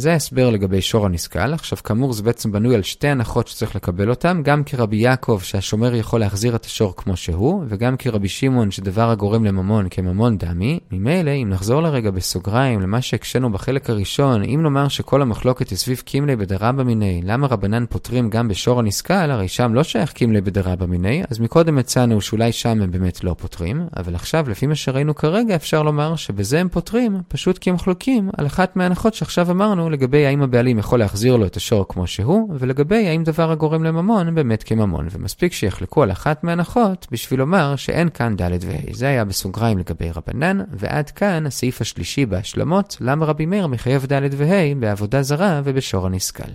זה 0.00 0.12
ההסבר 0.12 0.50
לגבי 0.50 0.80
שור 0.82 1.06
הנסכל. 1.06 1.52
עכשיו, 1.54 1.78
כאמור, 1.84 2.12
זה 2.12 2.22
בעצם 2.22 2.52
בנוי 2.52 2.74
על 2.74 2.82
שתי 2.82 3.08
הנחות 3.08 3.48
שצריך 3.48 3.76
לקבל 3.76 4.10
אותן, 4.10 4.40
גם 4.44 4.64
כרבי 4.64 4.96
יעקב 4.96 5.40
שהשומר 5.42 5.94
יכול 5.94 6.20
להחזיר 6.20 6.56
את 6.56 6.64
השור 6.64 6.96
כמו 6.96 7.16
שהוא, 7.16 7.64
וגם 7.68 7.96
כרבי 7.96 8.28
שמעון 8.28 8.70
שדבר 8.70 9.10
הגורם 9.10 9.44
לממון 9.44 9.88
כממון 9.90 10.38
דמי. 10.38 10.80
ממילא, 10.92 11.30
אם 11.30 11.48
נחזור 11.50 11.82
לרגע 11.82 12.10
בסוגריים 12.10 12.80
למה 12.80 13.02
שהקשינו 13.02 13.52
בחלק 13.52 13.90
הראשון, 13.90 14.42
אם 14.42 14.60
נאמר 14.62 14.88
שכל 14.88 15.22
המחלוקת 15.22 15.68
היא 15.68 15.78
סביב 15.78 16.02
קימלי 16.04 16.36
בדרבא 16.36 16.82
מיני, 16.82 17.20
למה 17.24 17.46
רבנן 17.46 17.84
פותרים 17.86 18.30
גם 18.30 18.48
בשור 18.48 18.78
הנסכל, 18.78 19.14
הרי 19.14 19.48
שם 19.48 19.74
לא 19.74 19.82
שייך 19.82 20.12
קימלי 20.12 20.40
בדרבא 20.40 20.86
מיני, 20.86 21.22
אז 21.30 21.40
מקודם 21.40 21.78
הצענו 21.78 22.20
שאולי 22.20 22.52
שם 22.52 22.82
הם 22.82 22.90
באמת 22.90 23.24
לא 23.24 23.34
פותרים, 23.38 23.86
אבל 23.96 24.14
עכשיו, 24.14 24.50
לפי 24.50 24.66
מה 24.66 24.74
שראינו 24.74 25.14
כרגע, 25.14 25.54
אפשר 25.54 25.82
לומר 25.82 26.16
שבזה 26.16 26.60
הם 26.60 26.68
פותרים, 26.68 27.20
פשוט 27.28 27.58
כי 27.58 27.70
הם 27.70 27.78
חלוקים 27.78 28.30
על 28.36 28.46
אחת 28.46 28.76
מההנחות 28.76 29.14
שעכשיו 29.14 29.50
אמרנו 29.50 29.89
לגבי 29.90 30.26
האם 30.26 30.42
הבעלים 30.42 30.78
יכול 30.78 30.98
להחזיר 30.98 31.36
לו 31.36 31.46
את 31.46 31.56
השור 31.56 31.88
כמו 31.88 32.06
שהוא, 32.06 32.54
ולגבי 32.58 33.08
האם 33.08 33.24
דבר 33.24 33.50
הגורם 33.50 33.84
לממון 33.84 34.34
באמת 34.34 34.62
כממון, 34.62 35.08
ומספיק 35.10 35.52
שיחלקו 35.52 36.02
על 36.02 36.12
אחת 36.12 36.44
מהנחות 36.44 37.06
בשביל 37.10 37.40
לומר 37.40 37.76
שאין 37.76 38.08
כאן 38.08 38.36
ד' 38.36 38.64
וה'. 38.66 38.92
זה 38.92 39.08
היה 39.08 39.24
בסוגריים 39.24 39.78
לגבי 39.78 40.10
רבנן, 40.10 40.60
ועד 40.72 41.10
כאן 41.10 41.46
הסעיף 41.46 41.80
השלישי 41.80 42.26
בהשלמות, 42.26 42.96
למה 43.00 43.26
רבי 43.26 43.46
מאיר 43.46 43.66
מחייב 43.66 44.06
ד' 44.06 44.28
וה' 44.36 44.74
בעבודה 44.80 45.22
זרה 45.22 45.60
ובשור 45.64 46.06
הנסכל. 46.06 46.52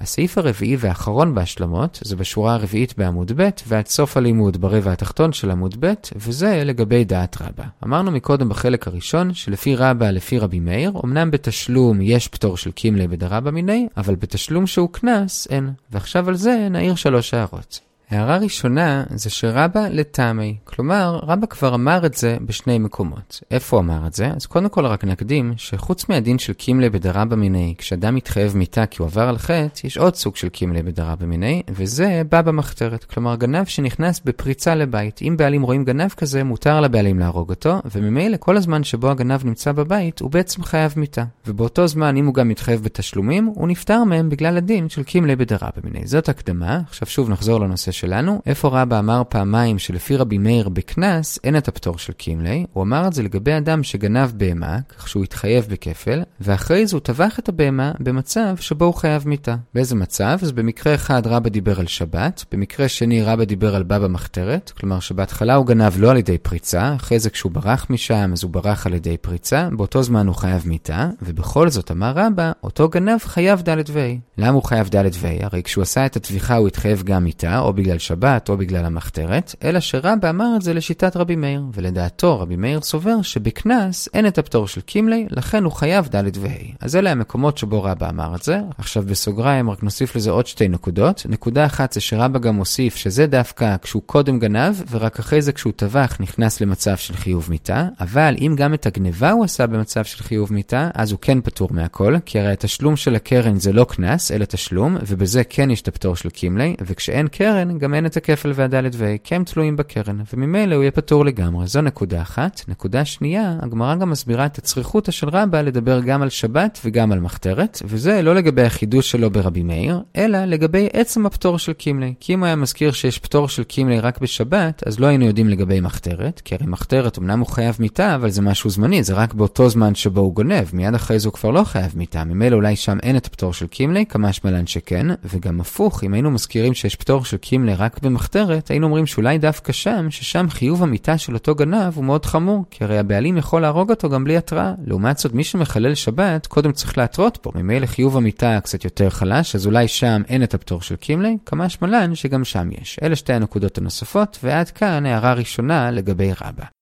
הסעיף 0.00 0.38
הרביעי 0.38 0.76
והאחרון 0.78 1.34
בהשלמות 1.34 1.98
זה 2.04 2.16
בשורה 2.16 2.54
הרביעית 2.54 2.98
בעמוד 2.98 3.32
ב' 3.36 3.48
ועד 3.66 3.86
סוף 3.86 4.16
הלימוד 4.16 4.60
ברבע 4.60 4.92
התחתון 4.92 5.32
של 5.32 5.50
עמוד 5.50 5.76
ב', 5.80 5.92
וזה 6.16 6.62
לגבי 6.64 7.04
דעת 7.04 7.42
רבה. 7.42 7.64
אמרנו 7.84 8.10
מקודם 8.10 8.48
בחלק 8.48 8.86
הראשון 8.88 9.34
שלפי 9.34 9.76
רבה 9.76 10.10
לפי 10.10 10.38
רבי 10.38 10.60
מאיר, 10.60 10.92
אמנם 11.04 11.30
בתשלום 11.30 12.00
יש 12.00 12.28
פטור 12.28 12.56
של 12.56 12.70
קימלי 12.70 13.08
בדרבה 13.08 13.50
מיני, 13.50 13.88
אבל 13.96 14.14
בתשלום 14.14 14.66
שהוא 14.66 14.88
קנס 14.92 15.48
אין. 15.50 15.70
ועכשיו 15.90 16.28
על 16.28 16.34
זה 16.34 16.68
נעיר 16.70 16.94
שלוש 16.94 17.34
הערות. 17.34 17.89
הערה 18.10 18.36
ראשונה 18.36 19.04
זה 19.14 19.30
שרבא 19.30 19.88
לטעמי, 19.88 20.56
כלומר 20.64 21.20
רבא 21.22 21.46
כבר 21.46 21.74
אמר 21.74 22.06
את 22.06 22.14
זה 22.14 22.36
בשני 22.46 22.78
מקומות. 22.78 23.40
איפה 23.50 23.76
הוא 23.76 23.82
אמר 23.82 24.06
את 24.06 24.14
זה? 24.14 24.30
אז 24.36 24.46
קודם 24.46 24.68
כל 24.68 24.86
רק 24.86 25.04
נקדים 25.04 25.54
שחוץ 25.56 26.08
מהדין 26.08 26.38
של 26.38 26.52
קימלי 26.52 26.90
בדרבא 26.90 27.36
מיני, 27.36 27.74
כשאדם 27.78 28.14
מתחייב 28.14 28.56
מיתה 28.56 28.86
כי 28.86 29.02
הוא 29.02 29.06
עבר 29.06 29.28
על 29.28 29.38
חטא, 29.38 29.86
יש 29.86 29.98
עוד 29.98 30.14
סוג 30.14 30.36
של 30.36 30.48
קימלי 30.48 30.82
בדרבא 30.82 31.26
מיני, 31.26 31.62
וזה 31.70 32.22
בא 32.30 32.42
במחתרת. 32.42 33.04
כלומר 33.04 33.36
גנב 33.36 33.64
שנכנס 33.64 34.20
בפריצה 34.24 34.74
לבית. 34.74 35.20
אם 35.22 35.36
בעלים 35.36 35.62
רואים 35.62 35.84
גנב 35.84 36.10
כזה, 36.10 36.44
מותר 36.44 36.80
לבעלים 36.80 37.18
להרוג 37.18 37.50
אותו, 37.50 37.82
וממילא 37.94 38.36
כל 38.36 38.56
הזמן 38.56 38.84
שבו 38.84 39.10
הגנב 39.10 39.44
נמצא 39.44 39.72
בבית, 39.72 40.20
הוא 40.20 40.30
בעצם 40.30 40.62
חייב 40.62 40.92
מיתה. 40.96 41.24
ובאותו 41.46 41.86
זמן, 41.86 42.16
אם 42.16 42.26
הוא 42.26 42.34
גם 42.34 42.48
מתחייב 42.48 42.82
בתשלומים, 42.82 43.46
הוא 43.46 43.68
נפטר 43.68 44.04
מהם 44.04 44.28
בגלל 44.28 44.56
הדין 44.56 44.88
של 44.88 45.02
קימלי 45.02 45.36
בדרבא 45.36 45.80
מיני. 45.84 46.06
זאת 46.06 46.28
הקדמה. 46.28 46.80
עכשיו 46.88 47.08
שוב 47.08 47.30
נחזור 47.30 47.60
לנושא 47.60 47.92
שלנו, 48.00 48.42
איפה 48.46 48.68
רבא 48.68 48.98
אמר 48.98 49.22
פעמיים 49.28 49.78
שלפי 49.78 50.16
רבי 50.16 50.38
מאיר 50.38 50.68
בקנס 50.68 51.38
אין 51.44 51.56
את 51.56 51.68
הפטור 51.68 51.98
של 51.98 52.12
קימלי, 52.12 52.66
הוא 52.72 52.82
אמר 52.82 53.06
את 53.06 53.12
זה 53.12 53.22
לגבי 53.22 53.56
אדם 53.56 53.82
שגנב 53.82 54.30
בהמה, 54.36 54.78
כך 54.88 55.08
שהוא 55.08 55.24
התחייב 55.24 55.66
בכפל, 55.70 56.22
ואחרי 56.40 56.86
זה 56.86 56.96
הוא 56.96 57.00
טבח 57.00 57.38
את 57.38 57.48
הבהמה 57.48 57.92
במצב 58.00 58.56
שבו 58.60 58.84
הוא 58.84 58.94
חייב 58.94 59.28
מיתה. 59.28 59.56
באיזה 59.74 59.94
מצב? 59.94 60.38
אז 60.42 60.52
במקרה 60.52 60.94
אחד 60.94 61.26
רבא 61.26 61.48
דיבר 61.48 61.80
על 61.80 61.86
שבת, 61.86 62.44
במקרה 62.52 62.88
שני 62.88 63.22
רבא 63.22 63.44
דיבר 63.44 63.74
על 63.74 63.82
בבא 63.82 64.08
מחתרת, 64.08 64.72
כלומר 64.80 65.00
שבהתחלה 65.00 65.54
הוא 65.54 65.66
גנב 65.66 65.92
לא 65.98 66.10
על 66.10 66.16
ידי 66.16 66.38
פריצה, 66.38 66.94
אחרי 66.94 67.18
זה 67.18 67.30
כשהוא 67.30 67.52
ברח 67.52 67.86
משם 67.90 68.30
אז 68.32 68.42
הוא 68.42 68.50
ברח 68.50 68.86
על 68.86 68.94
ידי 68.94 69.16
פריצה, 69.16 69.68
באותו 69.72 70.02
זמן 70.02 70.26
הוא 70.26 70.36
חייב 70.36 70.62
מיתה, 70.66 71.08
ובכל 71.22 71.70
זאת 71.70 71.90
אמר 71.90 72.12
רבא, 72.16 72.52
אותו 72.62 72.88
גנב 72.88 73.20
חייב 73.20 73.62
ד' 73.68 73.90
וה'. 73.92 74.14
למה 74.38 74.54
הוא 74.54 74.62
חייב 74.62 74.88
ד' 74.88 75.08
וה'? 75.20 75.44
הרי 75.44 75.62
כשהוא 75.62 75.82
עשה 75.82 76.06
את 76.06 76.16
הטביחה 76.16 76.56
הוא 76.56 76.68
התחייב 76.68 77.02
גם 77.02 77.24
מיתה, 77.24 77.58
או 77.58 77.72
בגלל 77.72 77.89
שבת 77.98 78.48
או 78.48 78.56
בגלל 78.56 78.84
המחתרת, 78.84 79.54
אלא 79.64 79.80
שרבא 79.80 80.30
אמר 80.30 80.56
את 80.56 80.62
זה 80.62 80.74
לשיטת 80.74 81.16
רבי 81.16 81.36
מאיר, 81.36 81.62
ולדעתו 81.74 82.40
רבי 82.40 82.56
מאיר 82.56 82.80
סובר 82.80 83.22
שבקנס 83.22 84.08
אין 84.14 84.26
את 84.26 84.38
הפטור 84.38 84.68
של 84.68 84.80
קימלי, 84.80 85.26
לכן 85.30 85.64
הוא 85.64 85.72
חייב 85.72 86.08
ד' 86.16 86.36
וה'. 86.36 86.50
אז 86.80 86.96
אלה 86.96 87.10
המקומות 87.10 87.58
שבו 87.58 87.82
רבא 87.82 88.08
אמר 88.08 88.34
את 88.36 88.42
זה. 88.42 88.60
עכשיו 88.78 89.02
בסוגריים 89.02 89.70
רק 89.70 89.82
נוסיף 89.82 90.16
לזה 90.16 90.30
עוד 90.30 90.46
שתי 90.46 90.68
נקודות. 90.68 91.26
נקודה 91.28 91.66
אחת 91.66 91.92
זה 91.92 92.00
שרבא 92.00 92.38
גם 92.38 92.54
מוסיף 92.54 92.96
שזה 92.96 93.26
דווקא 93.26 93.76
כשהוא 93.82 94.02
קודם 94.06 94.38
גנב, 94.38 94.74
ורק 94.90 95.18
אחרי 95.18 95.42
זה 95.42 95.52
כשהוא 95.52 95.72
טבח 95.76 96.16
נכנס 96.20 96.60
למצב 96.60 96.96
של 96.96 97.14
חיוב 97.16 97.46
מיתה, 97.50 97.88
אבל 98.00 98.34
אם 98.40 98.54
גם 98.56 98.74
את 98.74 98.86
הגניבה 98.86 99.30
הוא 99.30 99.44
עשה 99.44 99.66
במצב 99.66 100.04
של 100.04 100.22
חיוב 100.22 100.52
מיתה, 100.52 100.90
אז 100.94 101.12
הוא 101.12 101.18
כן 101.22 101.40
פטור 101.40 101.68
מהכל, 101.72 102.16
כי 102.26 102.40
הרי 102.40 102.52
התשלום 102.52 102.96
של 102.96 103.14
הקרן 103.14 103.58
זה 103.58 103.72
לא 103.72 103.84
קנס, 103.84 104.32
אלא 104.32 104.44
תשלום, 104.44 104.96
ובזה 105.06 105.44
כן 105.44 105.70
יש 105.70 105.82
את 105.82 105.88
הפטור 105.88 106.16
של 106.16 106.30
קימלי, 106.30 106.76
וכשאין 106.86 107.28
קרן, 107.28 107.78
גם 107.80 107.94
אין 107.94 108.06
את 108.06 108.16
הכפל 108.16 108.52
והדלת 108.54 108.92
וה', 108.96 109.16
כי 109.24 109.34
הם 109.34 109.44
תלויים 109.44 109.76
בקרן, 109.76 110.20
וממילא 110.34 110.74
הוא 110.74 110.82
יהיה 110.82 110.90
פטור 110.90 111.24
לגמרי. 111.24 111.66
זו 111.66 111.82
נקודה 111.82 112.22
אחת. 112.22 112.60
נקודה 112.68 113.04
שנייה, 113.04 113.56
הגמרא 113.62 113.94
גם 113.94 114.10
מסבירה 114.10 114.46
את 114.46 114.58
הצריכותא 114.58 115.12
של 115.12 115.28
רבא 115.28 115.60
לדבר 115.60 116.00
גם 116.00 116.22
על 116.22 116.28
שבת 116.28 116.78
וגם 116.84 117.12
על 117.12 117.20
מחתרת, 117.20 117.82
וזה 117.84 118.22
לא 118.22 118.34
לגבי 118.34 118.62
החידוש 118.62 119.10
שלו 119.10 119.30
ברבי 119.30 119.62
מאיר, 119.62 120.00
אלא 120.16 120.44
לגבי 120.44 120.88
עצם 120.92 121.26
הפטור 121.26 121.58
של 121.58 121.72
קימלי. 121.72 122.14
כי 122.20 122.34
אם 122.34 122.38
הוא 122.38 122.46
היה 122.46 122.56
מזכיר 122.56 122.92
שיש 122.92 123.18
פטור 123.18 123.48
של 123.48 123.64
קימלי 123.64 124.00
רק 124.00 124.18
בשבת, 124.18 124.82
אז 124.86 125.00
לא 125.00 125.06
היינו 125.06 125.24
יודעים 125.24 125.48
לגבי 125.48 125.80
מחתרת, 125.80 126.40
כי 126.44 126.54
הרי 126.54 126.66
מחתרת 126.66 127.18
אמנם 127.18 127.38
הוא 127.38 127.48
חייב 127.48 127.76
מיתה, 127.78 128.14
אבל 128.14 128.30
זה 128.30 128.42
משהו 128.42 128.70
זמני, 128.70 129.02
זה 129.02 129.14
רק 129.14 129.34
באותו 129.34 129.68
זמן 129.68 129.94
שבו 129.94 130.20
הוא 130.20 130.34
גונב, 130.34 130.64
מיד 130.72 130.94
אחרי 130.94 131.18
זה 131.18 131.28
הוא 131.28 131.34
כבר 131.34 131.50
לא 131.50 131.64
חייב 131.64 131.92
מיתה, 131.94 132.24
ממילא 132.24 132.56
אולי 132.56 132.76
שם 132.76 132.98
אין 133.02 133.16
את 133.16 133.26
הפטור 133.26 133.52
של 133.52 133.66
קימלי, 133.66 134.06
כמה 134.06 134.32
שמלן 134.32 134.66
שכן, 134.66 135.06
וגם 135.24 135.60
הפוך, 135.60 136.04
אם 136.04 136.14
היינו 136.14 136.30
מזכירים 136.30 136.74
שיש 136.74 136.96
פטור 136.96 137.24
של 137.24 137.36
קימלי 137.36 137.59
רק 137.68 138.02
במחתרת, 138.02 138.70
היינו 138.70 138.86
אומרים 138.86 139.06
שאולי 139.06 139.38
דווקא 139.38 139.72
שם, 139.72 140.10
ששם 140.10 140.46
חיוב 140.50 140.82
המיתה 140.82 141.18
של 141.18 141.34
אותו 141.34 141.54
גנב 141.54 141.92
הוא 141.94 142.04
מאוד 142.04 142.26
חמור, 142.26 142.64
כי 142.70 142.84
הרי 142.84 142.98
הבעלים 142.98 143.36
יכול 143.36 143.62
להרוג 143.62 143.90
אותו 143.90 144.10
גם 144.10 144.24
בלי 144.24 144.36
התראה. 144.36 144.72
לעומת 144.84 145.18
זאת, 145.18 145.34
מי 145.34 145.44
שמחלל 145.44 145.94
שבת, 145.94 146.46
קודם 146.46 146.72
צריך 146.72 146.98
להתרות 146.98 147.38
פה, 147.42 147.50
ממילא 147.54 147.86
חיוב 147.86 148.16
המיתה 148.16 148.60
קצת 148.60 148.84
יותר 148.84 149.10
חלש, 149.10 149.54
אז 149.54 149.66
אולי 149.66 149.88
שם 149.88 150.22
אין 150.28 150.42
את 150.42 150.54
הפטור 150.54 150.82
של 150.82 150.96
קימלי, 150.96 151.36
כמה 151.46 151.68
שמלן 151.68 152.14
שגם 152.14 152.44
שם 152.44 152.68
יש. 152.80 152.98
אלה 153.02 153.16
שתי 153.16 153.32
הנקודות 153.32 153.78
הנוספות, 153.78 154.38
ועד 154.42 154.70
כאן 154.70 155.06
הערה 155.06 155.32
ראשונה 155.32 155.90
לגבי 155.90 156.30
רבא. 156.40 156.79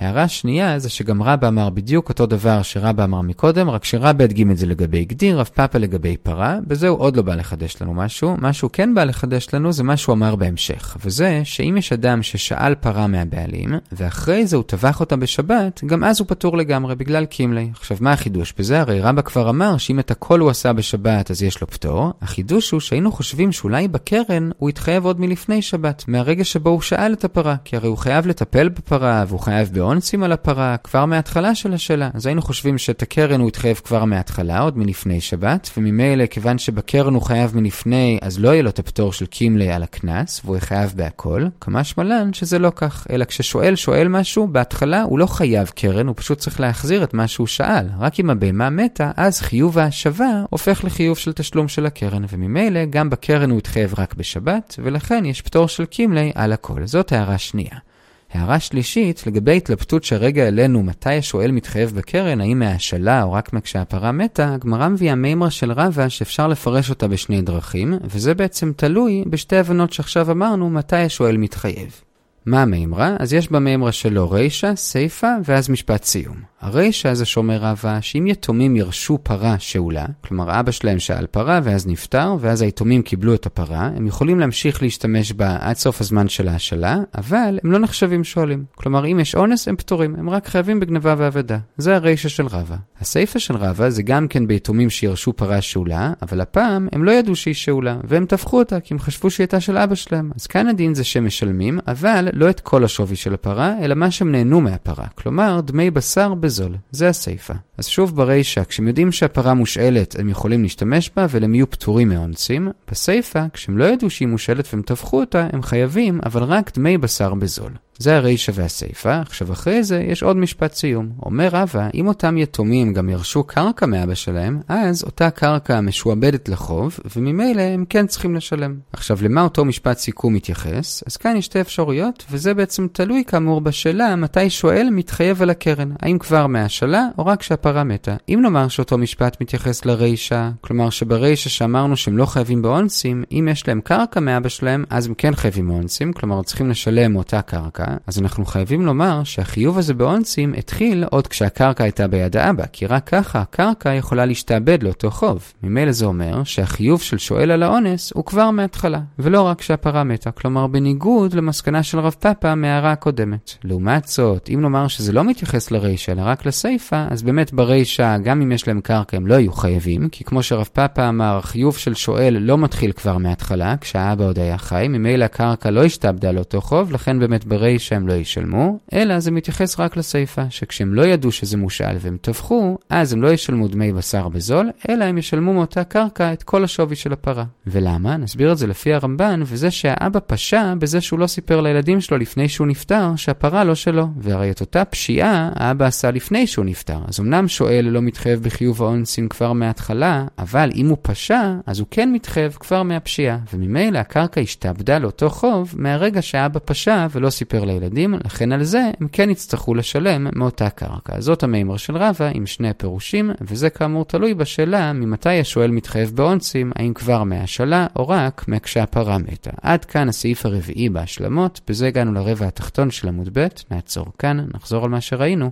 הערה 0.00 0.28
שנייה 0.28 0.78
זה 0.78 0.88
שגם 0.88 1.22
רבא 1.22 1.48
אמר 1.48 1.70
בדיוק 1.70 2.08
אותו 2.08 2.26
דבר 2.26 2.62
שרבא 2.62 3.04
אמר 3.04 3.20
מקודם, 3.20 3.70
רק 3.70 3.84
שרבא 3.84 4.24
הדגים 4.24 4.50
את 4.50 4.58
זה 4.58 4.66
לגבי 4.66 5.04
גדיר, 5.04 5.40
רב 5.40 5.50
פאפה 5.54 5.78
לגבי 5.78 6.16
פרה, 6.16 6.58
בזה 6.66 6.88
הוא 6.88 6.98
עוד 6.98 7.16
לא 7.16 7.22
בא 7.22 7.34
לחדש 7.34 7.82
לנו 7.82 7.94
משהו. 7.94 8.36
מה 8.38 8.52
שהוא 8.52 8.70
כן 8.72 8.94
בא 8.94 9.04
לחדש 9.04 9.46
לנו 9.52 9.72
זה 9.72 9.82
מה 9.82 9.96
שהוא 9.96 10.12
אמר 10.12 10.36
בהמשך, 10.36 10.96
וזה 11.04 11.40
שאם 11.44 11.74
יש 11.78 11.92
אדם 11.92 12.22
ששאל 12.22 12.74
פרה 12.74 13.06
מהבעלים, 13.06 13.74
ואחרי 13.92 14.46
זה 14.46 14.56
הוא 14.56 14.64
טבח 14.64 15.00
אותה 15.00 15.16
בשבת, 15.16 15.84
גם 15.86 16.04
אז 16.04 16.20
הוא 16.20 16.28
פטור 16.28 16.56
לגמרי 16.56 16.94
בגלל 16.94 17.24
קימלי. 17.24 17.70
עכשיו 17.72 17.96
מה 18.00 18.12
החידוש 18.12 18.54
בזה? 18.58 18.80
הרי 18.80 19.00
רבא 19.00 19.22
כבר 19.22 19.50
אמר 19.50 19.76
שאם 19.76 19.98
את 19.98 20.10
הכל 20.10 20.40
הוא 20.40 20.50
עשה 20.50 20.72
בשבת 20.72 21.30
אז 21.30 21.42
יש 21.42 21.60
לו 21.60 21.66
פטור. 21.66 22.12
החידוש 22.22 22.70
הוא 22.70 22.80
שהיינו 22.80 23.12
חושבים 23.12 23.52
שאולי 23.52 23.88
בקרן 23.88 24.50
הוא 24.58 24.70
יתחייב 24.70 25.04
עוד 25.04 25.20
מלפני 25.20 25.62
שבת, 25.62 26.04
מהרגע 26.08 26.44
שבו 26.44 26.70
הוא 26.70 26.80
שאל 26.80 27.12
את 27.12 27.24
הפרה, 27.24 27.56
כי 27.64 27.76
הרי 27.76 27.88
הוא 27.88 27.98
חייב 27.98 28.26
לטפל 28.26 28.68
בפרה 28.68 29.24
והוא 29.28 29.40
חייב 29.40 29.68
באונסים 29.90 30.22
על 30.22 30.32
הפרה 30.32 30.76
כבר 30.84 31.04
מההתחלה 31.04 31.54
של 31.54 31.74
השאלה. 31.74 32.10
אז 32.14 32.26
היינו 32.26 32.42
חושבים 32.42 32.78
שאת 32.78 33.02
הקרן 33.02 33.40
הוא 33.40 33.48
התחייב 33.48 33.80
כבר 33.84 34.04
מההתחלה, 34.04 34.60
עוד 34.60 34.78
מלפני 34.78 35.20
שבת, 35.20 35.70
וממילא 35.76 36.26
כיוון 36.26 36.58
שבקרן 36.58 37.14
הוא 37.14 37.22
חייב 37.22 37.56
מלפני, 37.56 38.18
אז 38.22 38.40
לא 38.40 38.48
יהיה 38.48 38.62
לו 38.62 38.70
את 38.70 38.78
הפטור 38.78 39.12
של 39.12 39.26
קימלי 39.26 39.72
על 39.72 39.82
הקנס, 39.82 40.40
והוא 40.44 40.56
יהיה 40.56 40.60
חייב 40.60 40.92
בהכל. 40.96 41.46
כמה 41.60 41.84
שמלן 41.84 42.32
שזה 42.32 42.58
לא 42.58 42.72
כך, 42.76 43.06
אלא 43.10 43.24
כששואל 43.24 43.76
שואל 43.76 44.08
משהו, 44.08 44.46
בהתחלה 44.46 45.02
הוא 45.02 45.18
לא 45.18 45.26
חייב 45.26 45.68
קרן, 45.74 46.06
הוא 46.06 46.16
פשוט 46.16 46.38
צריך 46.38 46.60
להחזיר 46.60 47.04
את 47.04 47.14
מה 47.14 47.28
שהוא 47.28 47.46
שאל. 47.46 47.86
רק 47.98 48.20
אם 48.20 48.30
הבהמה 48.30 48.70
מתה, 48.70 49.10
אז 49.16 49.40
חיוב 49.40 49.78
ההשבה 49.78 50.44
הופך 50.50 50.84
לחיוב 50.84 51.18
של 51.18 51.32
תשלום 51.32 51.68
של 51.68 51.86
הקרן, 51.86 52.24
וממילא 52.28 52.84
גם 52.84 53.10
בקרן 53.10 53.50
הוא 53.50 53.58
התחייב 53.58 53.94
רק 53.98 54.14
בשבת, 54.14 54.76
ולכן 54.82 55.24
יש 55.24 55.42
פטור 55.42 55.68
של 55.68 55.84
קימלי 55.84 56.32
על 56.34 56.52
הכל. 56.52 56.86
זאת 56.86 57.12
הערה 57.12 57.38
שנייה. 57.38 57.89
הערה 58.32 58.60
שלישית, 58.60 59.26
לגבי 59.26 59.56
התלבטות 59.56 60.04
שהרגע 60.04 60.44
העלינו 60.44 60.82
מתי 60.82 61.14
השואל 61.14 61.50
מתחייב 61.50 61.90
בקרן, 61.96 62.40
האם 62.40 62.58
מהשאלה 62.58 63.22
או 63.22 63.32
רק 63.32 63.50
כשהפרה 63.62 64.12
מתה, 64.12 64.54
הגמרא 64.54 64.88
מביאה 64.88 65.14
מימרה 65.14 65.50
של 65.50 65.72
רבא 65.72 66.08
שאפשר 66.08 66.48
לפרש 66.48 66.90
אותה 66.90 67.08
בשני 67.08 67.42
דרכים, 67.42 67.94
וזה 68.04 68.34
בעצם 68.34 68.72
תלוי 68.76 69.24
בשתי 69.26 69.56
הבנות 69.56 69.92
שעכשיו 69.92 70.30
אמרנו 70.30 70.70
מתי 70.70 70.96
השואל 70.96 71.36
מתחייב. 71.36 72.00
מה 72.46 72.62
המימרה? 72.62 73.16
אז 73.18 73.32
יש 73.32 73.52
במימרה 73.52 73.92
שלו 73.92 74.30
רישא, 74.30 74.74
סיפא 74.76 75.36
ואז 75.44 75.70
משפט 75.70 76.04
סיום. 76.04 76.49
הרישא 76.60 77.14
זה 77.14 77.24
שאומר 77.24 77.58
רבא 77.58 77.98
שאם 78.00 78.26
יתומים 78.26 78.76
ירשו 78.76 79.18
פרה 79.22 79.58
שאולה, 79.58 80.06
כלומר 80.20 80.60
אבא 80.60 80.70
שלהם 80.70 80.98
שאל 80.98 81.26
פרה 81.26 81.60
ואז 81.64 81.86
נפטר, 81.86 82.36
ואז 82.40 82.62
היתומים 82.62 83.02
קיבלו 83.02 83.34
את 83.34 83.46
הפרה, 83.46 83.90
הם 83.96 84.06
יכולים 84.06 84.40
להמשיך 84.40 84.82
להשתמש 84.82 85.32
בה 85.32 85.56
עד 85.60 85.76
סוף 85.76 86.00
הזמן 86.00 86.28
של 86.28 86.48
ההשאלה, 86.48 86.96
אבל 87.18 87.58
הם 87.64 87.72
לא 87.72 87.78
נחשבים 87.78 88.24
שואלים. 88.24 88.64
כלומר 88.74 89.06
אם 89.06 89.20
יש 89.20 89.34
אונס 89.34 89.68
הם 89.68 89.76
פטורים, 89.76 90.14
הם 90.18 90.30
רק 90.30 90.48
חייבים 90.48 90.80
בגנבה 90.80 91.14
ואבדה. 91.18 91.58
זה 91.76 91.94
הרישא 91.94 92.28
של 92.28 92.46
רבא. 92.46 92.76
הסיפא 93.00 93.38
של 93.38 93.56
רבא 93.56 93.90
זה 93.90 94.02
גם 94.02 94.28
כן 94.28 94.46
ביתומים 94.46 94.90
שירשו 94.90 95.32
פרה 95.32 95.60
שאולה, 95.60 96.12
אבל 96.22 96.40
הפעם 96.40 96.88
הם 96.92 97.04
לא 97.04 97.10
ידעו 97.10 97.36
שהיא 97.36 97.54
שאולה, 97.54 97.96
והם 98.04 98.26
טבחו 98.26 98.58
אותה 98.58 98.80
כי 98.80 98.94
הם 98.94 99.00
חשבו 99.00 99.30
שהיא 99.30 99.44
הייתה 99.44 99.60
של 99.60 99.76
אבא 99.76 99.94
שלהם. 99.94 100.30
אז 100.36 100.46
כאן 100.46 100.68
הדין 100.68 100.94
זה 100.94 101.04
שהם 101.04 101.26
משלמים, 101.26 101.78
אבל 101.88 102.28
לא 102.32 102.50
את 102.50 102.60
כל 102.60 102.84
השווי 102.84 103.16
של 103.16 103.34
הפרה, 103.34 103.74
אלא 103.82 103.94
מה 103.94 104.10
שהם 104.10 104.32
נהנו 104.32 104.60
מהפרה. 104.60 105.06
כלומר, 105.14 105.60
דמי 105.60 105.90
בשר 105.90 106.34
בזול. 106.50 106.76
זה 106.90 107.08
הסיפה. 107.08 107.54
אז 107.78 107.86
שוב 107.86 108.16
ברישא, 108.16 108.64
כשהם 108.64 108.88
יודעים 108.88 109.12
שהפרה 109.12 109.54
מושאלת, 109.54 110.16
הם 110.18 110.28
יכולים 110.28 110.62
להשתמש 110.62 111.10
בה, 111.16 111.24
אבל 111.24 111.44
הם 111.44 111.54
יהיו 111.54 111.70
פטורים 111.70 112.08
מאונסים. 112.08 112.68
בסיפה, 112.90 113.44
כשהם 113.52 113.78
לא 113.78 113.84
ידעו 113.84 114.10
שהיא 114.10 114.28
מושאלת 114.28 114.68
והם 114.72 114.82
טבחו 114.82 115.20
אותה, 115.20 115.48
הם 115.52 115.62
חייבים, 115.62 116.20
אבל 116.24 116.42
רק 116.42 116.78
דמי 116.78 116.98
בשר 116.98 117.34
בזול. 117.34 117.72
זה 118.00 118.16
הרישא 118.16 118.52
והסיפא. 118.54 119.20
עכשיו 119.20 119.52
אחרי 119.52 119.84
זה 119.84 120.04
יש 120.08 120.22
עוד 120.22 120.36
משפט 120.36 120.74
סיום. 120.74 121.08
אומר 121.22 121.48
רבא, 121.52 121.88
אם 121.94 122.08
אותם 122.08 122.38
יתומים 122.38 122.94
גם 122.94 123.08
ירשו 123.08 123.44
קרקע 123.44 123.86
מאבא 123.86 124.14
שלהם, 124.14 124.60
אז 124.68 125.04
אותה 125.04 125.30
קרקע 125.30 125.80
משועבדת 125.80 126.48
לחוב, 126.48 126.98
וממילא 127.16 127.62
הם 127.62 127.84
כן 127.88 128.06
צריכים 128.06 128.34
לשלם. 128.34 128.74
עכשיו 128.92 129.18
למה 129.22 129.42
אותו 129.42 129.64
משפט 129.64 129.98
סיכום 129.98 130.34
מתייחס? 130.34 131.02
אז 131.06 131.16
כאן 131.16 131.36
יש 131.36 131.44
שתי 131.44 131.60
אפשרויות, 131.60 132.24
וזה 132.30 132.54
בעצם 132.54 132.86
תלוי 132.92 133.24
כאמור 133.26 133.60
בשאלה 133.60 134.16
מתי 134.16 134.50
שואל 134.50 134.88
מתחייב 134.92 135.42
על 135.42 135.50
הקרן. 135.50 135.92
האם 136.00 136.18
כבר 136.18 136.46
מהשאלה, 136.46 137.06
או 137.18 137.26
רק 137.26 137.40
כשהפרה 137.40 137.84
מתה. 137.84 138.16
אם 138.28 138.38
נאמר 138.42 138.68
שאותו 138.68 138.98
משפט 138.98 139.36
מתייחס 139.40 139.84
לרישא, 139.84 140.50
כלומר 140.60 140.90
שברישא 140.90 141.48
שאמרנו 141.50 141.96
שהם 141.96 142.18
לא 142.18 142.26
חייבים 142.26 142.62
באונסים, 142.62 143.24
אם 143.32 143.48
יש 143.50 143.68
להם 143.68 143.80
קרקע 143.80 144.20
מאבא 144.20 144.48
שלהם, 144.48 144.84
אז 144.90 145.06
הם 145.06 145.14
כן 145.14 145.34
חייבים 145.34 145.68
באונסים, 145.68 146.12
כלומר 146.12 146.42
צריכים 146.42 146.70
לשלם 146.70 147.16
אותה 147.16 147.42
קרקע. 147.42 147.89
אז 148.06 148.18
אנחנו 148.18 148.44
חייבים 148.44 148.86
לומר 148.86 149.24
שהחיוב 149.24 149.78
הזה 149.78 149.94
באונסים 149.94 150.54
התחיל 150.58 151.04
עוד 151.10 151.26
כשהקרקע 151.26 151.84
הייתה 151.84 152.08
ביד 152.08 152.36
האבא, 152.36 152.64
כי 152.72 152.86
רק 152.86 153.08
ככה 153.08 153.40
הקרקע 153.40 153.94
יכולה 153.94 154.26
להשתעבד 154.26 154.82
לאותו 154.82 155.10
חוב. 155.10 155.52
ממילא 155.62 155.92
זה 155.92 156.04
אומר 156.04 156.44
שהחיוב 156.44 157.02
של 157.02 157.18
שואל 157.18 157.50
על 157.50 157.62
האונס 157.62 158.12
הוא 158.14 158.24
כבר 158.24 158.50
מההתחלה, 158.50 159.00
ולא 159.18 159.42
רק 159.42 159.58
כשהפרה 159.58 160.04
מתה. 160.04 160.30
כלומר, 160.30 160.66
בניגוד 160.66 161.34
למסקנה 161.34 161.82
של 161.82 161.98
רב 161.98 162.14
פאפה 162.18 162.54
מההערה 162.54 162.92
הקודמת. 162.92 163.52
לעומת 163.64 164.08
זאת, 164.08 164.50
אם 164.54 164.60
נאמר 164.60 164.88
שזה 164.88 165.12
לא 165.12 165.24
מתייחס 165.24 165.70
לרישה, 165.70 166.12
אלא 166.12 166.22
רק 166.24 166.46
לסיפה, 166.46 167.04
אז 167.10 167.22
באמת 167.22 167.52
ברישה, 167.52 168.18
גם 168.18 168.42
אם 168.42 168.52
יש 168.52 168.68
להם 168.68 168.80
קרקע, 168.80 169.16
הם 169.16 169.26
לא 169.26 169.34
יהיו 169.34 169.52
חייבים, 169.52 170.08
כי 170.08 170.24
כמו 170.24 170.42
שרב 170.42 170.68
פאפה 170.72 171.08
אמר, 171.08 171.36
החיוב 171.36 171.76
של 171.76 171.94
שואל 171.94 172.36
לא 172.40 172.58
מתחיל 172.58 172.92
כבר 172.92 173.18
מההתחלה, 173.18 173.74
כשהאבא 173.80 174.24
עוד 174.24 174.38
היה 174.38 174.58
חי, 174.58 174.86
ממילא 174.88 175.24
הקרקע 175.24 175.70
לא 175.70 175.84
השתעבדה 175.84 176.32
לאותו 176.32 176.60
חוב, 176.60 176.92
לכן 176.92 177.18
באמת 177.18 177.44
ברישה 177.44 177.79
הם 177.92 178.08
לא 178.08 178.12
ישלמו, 178.12 178.78
אלא 178.92 179.20
זה 179.20 179.30
מתייחס 179.30 179.80
רק 179.80 179.96
לסיפה, 179.96 180.42
שכשהם 180.50 180.94
לא 180.94 181.02
ידעו 181.02 181.32
שזה 181.32 181.56
מושאל 181.56 181.96
והם 182.00 182.16
טבחו, 182.20 182.78
אז 182.90 183.12
הם 183.12 183.22
לא 183.22 183.28
ישלמו 183.28 183.68
דמי 183.68 183.92
בשר 183.92 184.28
בזול, 184.28 184.70
אלא 184.88 185.04
הם 185.04 185.18
ישלמו 185.18 185.54
מאותה 185.54 185.84
קרקע 185.84 186.32
את 186.32 186.42
כל 186.42 186.64
השווי 186.64 186.96
של 186.96 187.12
הפרה. 187.12 187.44
ולמה? 187.66 188.16
נסביר 188.16 188.52
את 188.52 188.58
זה 188.58 188.66
לפי 188.66 188.94
הרמב"ן, 188.94 189.40
וזה 189.44 189.70
שהאבא 189.70 190.20
פשע 190.26 190.74
בזה 190.78 191.00
שהוא 191.00 191.18
לא 191.18 191.26
סיפר 191.26 191.60
לילדים 191.60 192.00
שלו 192.00 192.18
לפני 192.18 192.48
שהוא 192.48 192.66
נפטר, 192.66 193.16
שהפרה 193.16 193.64
לא 193.64 193.74
שלו. 193.74 194.08
והרי 194.16 194.50
את 194.50 194.60
אותה 194.60 194.84
פשיעה 194.84 195.50
האבא 195.54 195.86
עשה 195.86 196.10
לפני 196.10 196.46
שהוא 196.46 196.64
נפטר. 196.64 196.98
אז 197.08 197.20
אמנם 197.20 197.48
שואל 197.48 197.86
לא 197.90 198.02
מתחייב 198.02 198.42
בחיוב 198.42 198.82
האונסים 198.82 199.28
כבר 199.28 199.52
מההתחלה, 199.52 200.24
אבל 200.38 200.70
אם 200.74 200.88
הוא 200.88 200.96
פשע, 201.02 201.54
אז 201.66 201.78
הוא 201.78 201.86
כן 201.90 202.12
מתחייב 202.12 202.56
כבר 202.60 202.82
מהפשיעה. 202.82 203.38
וממילא 203.54 203.98
הקרקע 203.98 204.40
השתעבדה 204.40 204.98
לאותו 204.98 205.30
חוב 205.30 205.74
מהרגע 205.76 206.22
שהאבא 206.22 206.60
פשע 206.64 207.06
ולא 207.10 207.30
סיפר 207.30 207.64
לילדים, 207.70 208.14
לכן 208.24 208.52
על 208.52 208.62
זה 208.62 208.90
הם 209.00 209.08
כן 209.12 209.30
יצטרכו 209.30 209.74
לשלם 209.74 210.26
מאותה 210.36 210.70
קרקע. 210.70 211.20
זאת 211.20 211.42
המימר 211.42 211.76
של 211.76 211.96
רבא 211.96 212.30
עם 212.34 212.46
שני 212.46 212.70
הפירושים, 212.70 213.30
וזה 213.40 213.70
כאמור 213.70 214.04
תלוי 214.04 214.34
בשאלה 214.34 214.92
ממתי 214.92 215.40
השואל 215.40 215.70
מתחייב 215.70 216.10
באונסים, 216.14 216.72
האם 216.76 216.94
כבר 216.94 217.24
מהשאלה 217.24 217.86
או 217.96 218.08
רק 218.08 218.44
מהכשהפרה 218.48 219.18
מתה. 219.18 219.50
עד 219.62 219.84
כאן 219.84 220.08
הסעיף 220.08 220.46
הרביעי 220.46 220.88
בהשלמות, 220.88 221.60
בזה 221.68 221.86
הגענו 221.86 222.12
לרבע 222.12 222.46
התחתון 222.46 222.90
של 222.90 223.08
עמוד 223.08 223.28
ב', 223.32 223.46
נעצור 223.70 224.06
כאן, 224.18 224.46
נחזור 224.54 224.84
על 224.84 224.90
מה 224.90 225.00
שראינו. 225.00 225.50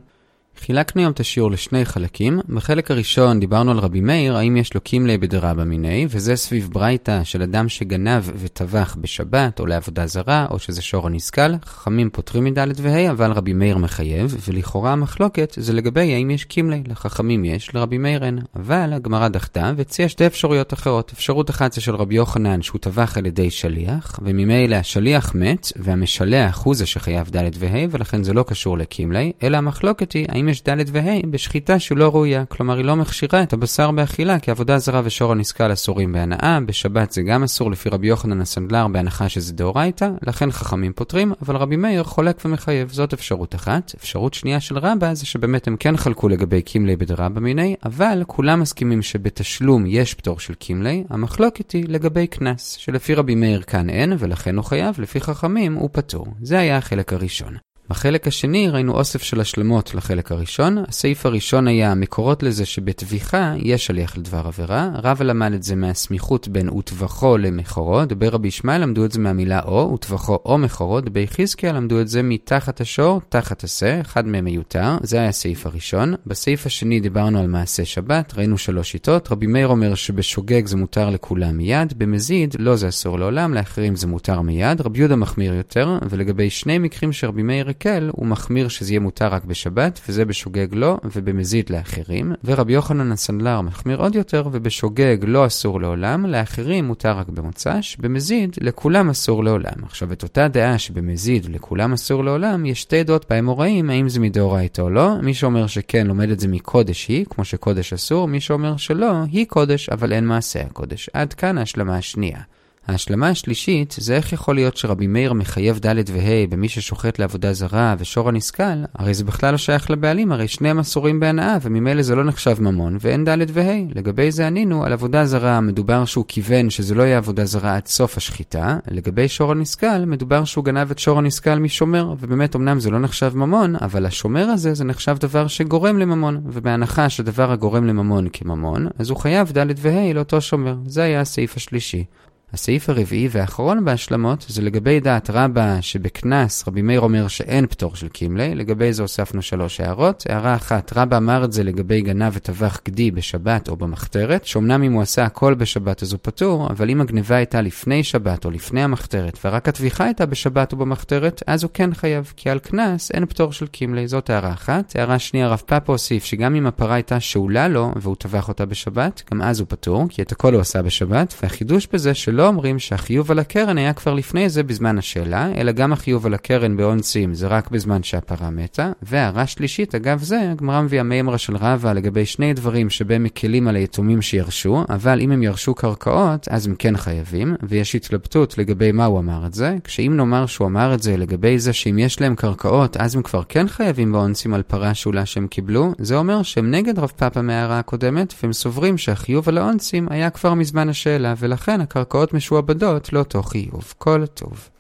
חילקנו 0.61 1.03
היום 1.03 1.13
את 1.13 1.21
השיעור 1.21 1.51
לשני 1.51 1.85
חלקים. 1.85 2.41
בחלק 2.49 2.91
הראשון 2.91 3.41
דיברנו 3.41 3.71
על 3.71 3.79
רבי 3.79 4.01
מאיר, 4.01 4.37
האם 4.37 4.57
יש 4.57 4.75
לו 4.75 4.81
קימלי 4.81 5.19
בדרבא 5.19 5.65
מיני, 5.65 6.07
וזה 6.11 6.37
סביב 6.37 6.69
ברייתא 6.73 7.25
של 7.25 7.43
אדם 7.43 7.69
שגנב 7.69 8.23
וטבח 8.37 8.97
בשבת 9.01 9.61
או 9.61 9.67
לעבודה 9.67 10.07
זרה, 10.07 10.47
או 10.51 10.59
שזה 10.59 10.83
שור 10.83 11.07
הנסכל. 11.07 11.59
חכמים 11.65 12.11
פותרים 12.11 12.45
מד' 12.45 12.81
וה', 12.81 13.11
אבל 13.11 13.33
רבי 13.33 13.53
מאיר 13.53 13.79
מחייב, 13.79 14.37
ולכאורה 14.49 14.93
המחלוקת 14.93 15.55
זה 15.57 15.73
לגבי 15.73 16.15
האם 16.15 16.31
יש 16.31 16.45
קימלי. 16.45 16.83
לחכמים 16.87 17.45
יש, 17.45 17.75
לרבי 17.75 17.99
מאיר 17.99 18.25
אין. 18.25 18.39
אבל 18.57 18.93
הגמרא 18.93 19.29
דחתה 19.29 19.73
והציעה 19.77 20.09
שתי 20.09 20.27
אפשרויות 20.27 20.73
אחרות. 20.73 21.13
אפשרות 21.15 21.51
אחת 21.51 21.73
זה 21.73 21.81
של 21.81 21.95
רבי 21.95 22.15
יוחנן 22.15 22.63
שהוא 22.63 22.79
טבח 22.79 23.19
על 23.19 23.27
ידי 23.27 23.51
שליח, 23.51 24.21
וממילא 24.23 24.77
השליח 24.77 25.35
מת, 25.35 25.73
והמשלח 25.77 26.63
הוא 26.65 26.75
זה 26.75 26.87
שחייב 26.87 27.31
ד' 27.37 27.51
וה', 27.59 27.87
ולכן 27.91 28.23
זה 28.23 28.33
לא 28.33 28.43
קשור 28.43 28.79
לקימלי, 28.79 29.33
אלא 29.43 29.57
המחלוקת 29.57 30.13
היא 30.13 30.27
האם 30.29 30.48
יש 30.49 30.63
ד' 30.63 30.85
וה' 30.93 31.27
בשחיטה 31.31 31.79
שהוא 31.79 31.99
לא 31.99 32.09
ראויה, 32.09 32.45
כלומר 32.45 32.77
היא 32.77 32.85
לא 32.85 32.97
מכשירה 32.97 33.43
את 33.43 33.53
הבשר 33.53 33.91
באכילה, 33.91 34.39
כי 34.39 34.51
עבודה 34.51 34.79
זרה 34.79 35.01
ושור 35.05 35.33
הנסכל 35.33 35.73
אסורים 35.73 36.13
בהנאה, 36.13 36.59
בשבת 36.67 37.13
זה 37.13 37.23
גם 37.23 37.43
אסור 37.43 37.71
לפי 37.71 37.89
רבי 37.89 38.07
יוחנן 38.07 38.41
הסנדלר 38.41 38.89
בהנחה 38.89 39.29
שזה 39.29 39.53
דאורייתא, 39.53 40.11
לכן 40.23 40.51
חכמים 40.51 40.93
פותרים, 40.93 41.33
אבל 41.43 41.57
רבי 41.57 41.77
מאיר 41.77 42.05
חולק 42.05 42.43
ומחייב, 42.45 42.91
זאת 42.93 43.13
אפשרות 43.13 43.55
אחת. 43.55 43.93
אפשרות 43.97 44.35
שנייה 44.35 44.61
של 44.61 44.79
רבא 44.79 45.15
זה 45.15 45.27
שבאמת 45.27 45.67
הם 45.67 45.77
כן 45.77 45.97
חלקו 45.97 46.29
לגבי 46.29 46.63
קימלי 46.63 46.97
בדרבא 46.97 47.41
מיני, 47.41 47.77
אבל 47.85 48.23
כולם 48.27 48.61
מסכימים 48.61 49.03
שבתשלום 49.03 49.85
יש 49.87 50.15
פטור 50.15 50.41
של 50.41 50.55
קימלי, 50.55 51.05
המחלוקת 51.11 51.71
היא 51.71 51.85
לגבי 51.89 52.27
קנס, 52.27 52.73
שלפי 52.73 53.15
רבי 53.15 53.35
מאיר 53.35 53.63
כאן 53.63 53.91
אין, 53.91 54.13
ולכן 54.19 54.57
הוא 54.57 54.65
חייב, 54.65 54.95
לפי 54.99 55.21
חכמים 55.21 55.75
הוא 55.75 55.91
פטור. 55.93 56.27
זה 56.43 56.59
היה 56.59 56.77
החלק 56.79 57.13
הראשון. 57.13 57.68
בחלק 57.91 58.27
השני 58.27 58.69
ראינו 58.69 58.93
אוסף 58.93 59.23
של 59.23 59.41
השלמות 59.41 59.95
לחלק 59.95 60.33
הראשון. 60.33 60.79
הסעיף 60.89 61.27
הראשון 61.27 61.69
היה 61.69 61.93
המקורות 61.93 62.43
לזה 62.43 62.67
שבטביחה 62.67 63.55
יש 63.59 63.87
שליח 63.87 64.17
לדבר 64.17 64.47
עבירה. 64.47 64.91
רבא 65.03 65.25
למד 65.25 65.53
את 65.53 65.63
זה 65.63 65.77
מהסמיכות 65.77 66.49
בין 66.49 66.69
וטבחו 66.69 67.39
למכורו. 67.39 68.05
דבר 68.05 68.29
רבי 68.29 68.49
ישמעאל 68.49 68.83
למדו 68.83 69.05
את 69.05 69.13
זה 69.13 69.21
מהמילה 69.21 69.61
או, 69.63 69.93
וטבחו 69.95 70.39
או 70.45 70.59
מכורו. 70.59 71.01
דבי 71.01 71.27
חזקיה 71.29 71.73
למדו 71.73 72.01
את 72.01 72.09
זה 72.09 72.23
מתחת 72.23 72.81
השור, 72.81 73.21
תחת 73.29 73.65
השה, 73.65 74.01
אחד 74.01 74.27
מהם 74.27 74.45
מיותר. 74.45 74.97
זה 75.03 75.17
היה 75.17 75.29
הסעיף 75.29 75.67
הראשון. 75.67 76.15
בסעיף 76.27 76.67
השני 76.67 77.01
דיברנו 77.01 77.39
על 77.39 77.47
מעשה 77.47 77.85
שבת, 77.85 78.35
ראינו 78.37 78.59
שלוש 78.59 78.91
שיטות. 78.91 79.33
רבי 79.33 79.47
מאיר 79.47 79.69
אומר 79.69 79.95
שבשוגג 79.95 80.67
זה 80.67 80.77
מותר 80.77 81.11
לכולם 81.11 81.57
מיד, 81.57 81.95
במזיד 81.97 82.55
לא 82.59 82.77
זה 82.77 82.89
אסור 82.89 83.19
לעולם, 83.19 83.55
לאחרים 83.55 83.97
זה 83.97 84.07
מותר 84.07 84.41
מיד. 84.41 84.81
רבי 84.81 84.99
יהודה 84.99 85.17
מחמיר 85.17 85.55
יותר, 85.55 85.99
ולגבי 86.11 86.51
שני 86.51 86.79
מקרים 86.79 87.13
שרבי 87.13 87.43
מאיר 87.43 87.69
מקל, 87.79 88.11
הוא 88.13 88.27
מחמיר 88.27 88.69
שזה 88.69 88.93
יהיה 88.93 89.01
מותר 89.01 89.29
רק 89.29 89.45
בשבת, 89.45 90.01
וזה 90.09 90.25
בשוגג 90.25 90.67
לא, 90.73 90.99
ובמזיד 91.05 91.71
לאחרים. 91.71 92.33
ורבי 92.45 92.73
יוחנן 92.73 93.13
הסנדלר 93.13 93.61
מחמיר 93.61 94.01
עוד 94.01 94.15
יותר, 94.15 94.49
ובשוגג 94.53 95.17
לא 95.23 95.47
אסור 95.47 95.81
לעולם, 95.81 96.27
לאחרים 96.27 96.85
מותר 96.85 97.19
רק 97.19 97.29
במוצ"ש, 97.29 97.97
במזיד 97.97 98.57
לכולם 98.61 99.11
אסור 99.11 99.45
לעולם. 99.45 99.85
עכשיו, 99.85 100.13
את 100.13 100.23
אותה 100.23 100.49
דעה 100.49 100.79
שבמזיד 100.79 101.47
לכולם 101.47 101.93
אסור 101.93 102.25
לעולם, 102.25 102.67
יש 102.67 102.81
שתי 102.81 103.03
דעות 103.05 103.27
באמוראים, 103.31 103.91
האם 103.91 104.09
זה 104.09 104.21
מדאורייתא 104.21 104.83
או 104.83 104.91
לא. 104.91 105.15
מי 105.23 105.35
שאומר 105.35 105.67
שכן 105.67 106.07
לומד 106.07 106.31
את 106.31 106.41
זה 106.41 106.49
מקודש 106.49 107.09
היא, 107.09 107.27
כמו 107.31 107.45
שקודש 107.45 107.93
אסור, 107.93 108.29
מי 108.29 108.41
שאומר 108.41 108.77
שלא, 108.77 109.13
היא 109.33 109.47
קודש, 109.47 109.89
אבל 109.89 110.13
אין 110.13 110.27
מעשה 110.27 110.61
הקודש. 110.61 111.11
עד 111.13 111.35
כאן 111.35 111.59
ההשלמה 111.59 111.97
השנייה. 111.97 112.41
ההשלמה 112.89 113.29
השלישית 113.29 113.95
זה 113.99 114.17
איך 114.17 114.33
יכול 114.33 114.55
להיות 114.55 114.77
שרבי 114.77 115.07
מאיר 115.07 115.33
מחייב 115.33 115.79
ד' 115.87 116.11
וה' 116.11 116.47
במי 116.49 116.69
ששוחט 116.69 117.19
לעבודה 117.19 117.53
זרה 117.53 117.95
ושור 117.99 118.29
הנסכל, 118.29 118.85
הרי 118.95 119.15
זה 119.15 119.25
בכלל 119.25 119.51
לא 119.51 119.57
שייך 119.57 119.91
לבעלים, 119.91 120.33
הרי 120.33 120.49
שניהם 120.49 120.79
אסורים 120.79 121.21
בהנאה 121.21 121.57
וממילא 121.63 122.03
זה 122.03 122.15
לא 122.15 122.25
נחשב 122.25 122.57
ממון 122.61 122.97
ואין 123.01 123.25
ד' 123.25 123.47
וה'. 123.53 123.95
לגבי 123.95 124.31
זה 124.31 124.47
ענינו 124.47 124.85
על 124.85 124.93
עבודה 124.93 125.27
זרה 125.27 125.61
מדובר 125.61 126.05
שהוא 126.05 126.25
כיוון 126.29 126.71
שזה 126.71 126.95
לא 126.95 127.03
יהיה 127.03 127.19
עבודה 127.19 127.45
זרה 127.45 127.77
עד 127.77 127.87
סוף 127.87 128.17
השחיטה, 128.17 128.79
לגבי 128.91 129.29
שור 129.29 129.53
הנסכל 129.53 130.05
מדובר 130.07 130.45
שהוא 130.45 130.65
גנב 130.65 130.91
את 130.91 130.99
שור 130.99 131.19
הנסכל 131.19 131.59
משומר, 131.59 132.15
ובאמת 132.21 132.57
אמנם 132.57 132.81
זה 132.81 132.91
לא 132.91 132.99
נחשב 132.99 133.33
ממון, 133.37 133.77
אבל 133.81 134.07
השומר 134.07 134.45
הזה 134.45 134.75
זה 134.75 134.85
נחשב 134.85 135.17
דבר 135.21 135.47
שגורם 135.47 135.99
לממון, 135.99 136.41
ובהנחה 136.45 137.09
שדבר 137.09 137.53
הגורם 137.53 137.87
לממון 137.87 138.29
כממון, 138.33 138.87
אז 138.99 139.11
הוא 139.11 139.19
חייב 139.19 139.53
ד' 139.59 139.73
וה' 139.77 140.13
לאותו 140.13 140.41
שומר. 140.41 140.77
זה 140.87 141.03
היה 141.03 141.21
הסעיף 141.21 141.57
השלישי. 141.57 142.05
הסעיף 142.53 142.89
הרביעי 142.89 143.29
והאחרון 143.31 143.85
בהשלמות 143.85 144.47
זה 144.49 144.63
לגבי 144.63 145.01
דעת 145.01 145.31
רבה 145.31 145.83
שבקנס 145.83 146.69
רבי 146.69 146.83
מאיר 146.83 147.01
אומר 147.01 147.29
שאין 147.29 147.67
פטור 147.67 147.97
של 147.97 148.09
קימלי, 148.09 148.55
לגבי 148.55 148.93
זה 148.93 149.03
הוספנו 149.03 149.43
שלוש 149.43 149.81
הערות. 149.81 150.25
הערה 150.29 150.55
אחת, 150.55 150.93
רבה 150.97 151.17
אמר 151.17 151.45
את 151.45 151.53
זה 151.53 151.65
לגבי 151.65 152.01
גנב 152.01 152.33
וטבח 152.35 152.81
גדי 152.85 153.11
בשבת 153.11 153.69
או 153.69 153.77
במחתרת, 153.77 154.45
שאומנם 154.45 154.83
אם 154.83 154.93
הוא 154.93 155.03
עשה 155.03 155.25
הכל 155.25 155.55
בשבת 155.55 156.03
אז 156.03 156.13
הוא 156.13 156.19
פטור, 156.23 156.67
אבל 156.71 156.91
אם 156.91 157.01
הגניבה 157.01 157.37
הייתה 157.37 157.61
לפני 157.61 158.05
שבת 158.05 158.45
או 158.45 158.51
לפני 158.51 158.83
המחתרת 158.83 159.39
ורק 159.45 159.69
הטביחה 159.69 160.05
הייתה 160.05 160.27
בשבת 160.27 160.73
או 160.73 160.77
במחתרת, 160.79 161.43
אז 161.47 161.63
הוא 161.63 161.71
כן 161.75 161.95
חייב, 161.95 162.33
כי 162.37 162.51
על 162.51 162.59
קנס 162.59 163.11
אין 163.11 163.27
פטור 163.27 163.53
של 163.53 163.67
קימלי, 163.67 164.09
זאת 164.09 164.31
הערה 164.31 164.53
אחת. 164.53 164.97
הערה 164.97 165.19
שנייה, 165.19 165.49
רב 165.49 165.63
פאפה 165.67 165.93
הוסיף 165.93 166.25
שגם 166.25 166.55
אם 166.55 166.67
הפרה 166.67 166.95
הייתה 166.95 167.21
שאולה 167.21 167.69
לו 167.69 167.93
והוא 167.97 168.17
טבח 168.17 168.49
אותה 168.49 168.67
בשבת, 168.67 169.23
גם 169.33 169.43
אז 169.43 169.61
הוא 169.61 169.67
פטור, 169.69 170.07
כי 170.09 170.23
את 170.23 170.33
הכל 170.33 170.55
הוא 170.55 170.61
עשה 170.61 170.83
בשבת, 170.83 171.35
והחידוש 171.43 171.89
בזה 171.93 172.15
של 172.15 172.38
לא 172.39 172.47
אומרים 172.47 172.79
שהחיוב 172.79 173.31
על 173.31 173.39
הקרן 173.39 173.79
היה 173.79 173.93
כבר 173.93 174.15
לפני 174.15 174.49
זה 174.49 174.63
בזמן 174.63 174.99
השאלה, 174.99 175.53
אלא 175.57 175.73
גם 175.73 175.93
החיוב 175.93 176.27
על 176.27 176.35
הקרן 176.35 176.77
באונסים 176.77 177.35
זה 177.35 177.47
רק 177.47 177.71
בזמן 177.71 178.03
שהפרה 178.03 178.51
מתה. 178.51 178.93
והערה 179.03 179.47
שלישית, 179.47 179.95
אגב 179.95 180.23
זה, 180.23 180.51
הגמרא 180.51 180.83
מביאה 180.83 181.03
מימרה 181.03 181.39
של 181.39 181.57
רבא 181.57 181.93
לגבי 181.93 182.27
שני 182.27 182.55
דברים 182.55 182.91
שבהם 182.91 183.23
מקלים 183.23 183.69
על 183.69 183.77
היתומים 183.77 184.23
שירשו, 184.23 184.85
אבל 184.89 185.21
אם 185.21 185.33
הם 185.33 185.43
ירשו 185.43 185.75
קרקעות, 185.75 186.49
אז 186.49 186.67
הם 186.67 186.75
כן 186.79 186.97
חייבים, 186.97 187.55
ויש 187.63 187.95
התלבטות 187.95 188.59
לגבי 188.59 188.93
מה 188.93 189.05
הוא 189.05 189.19
אמר 189.19 189.47
את 189.47 189.55
זה, 189.55 189.77
כשאם 189.85 190.17
נאמר 190.17 190.47
שהוא 190.47 190.67
אמר 190.67 190.95
את 190.95 191.03
זה 191.03 191.17
לגבי 191.17 191.59
זה 191.59 191.73
שאם 191.73 191.99
יש 191.99 192.21
להם 192.21 192.35
קרקעות, 192.35 192.97
אז 192.97 193.15
הם 193.15 193.23
כבר 193.23 193.43
כן 193.49 193.69
חייבים 193.69 194.13
באונסים 194.13 194.55
על 194.55 194.63
פרה 194.63 194.95
שאולה 194.95 195.27
שהם 195.27 195.47
קיבלו, 195.47 195.93
זה 195.99 196.17
אומר 196.17 196.43
שהם 196.43 196.71
נגד 196.71 196.99
רב 196.99 197.13
פאפה 197.17 197.43
מההערה 197.43 197.79
הקודמת, 197.79 198.35
והם 198.43 198.53
סוברים 198.53 198.99
שהחיוב 198.99 199.49
על 199.49 199.59
האונסים 199.59 200.07
היה 200.11 200.31
כבר 200.31 200.55
מזמן 200.55 200.89
השאלה, 200.89 201.35
ולכן 201.39 201.81
הקרקעות 201.81 202.28
משועבדות 202.33 203.13
לאותו 203.13 203.43
חיוב. 203.43 203.95
כל 203.99 204.27
טוב. 204.27 204.69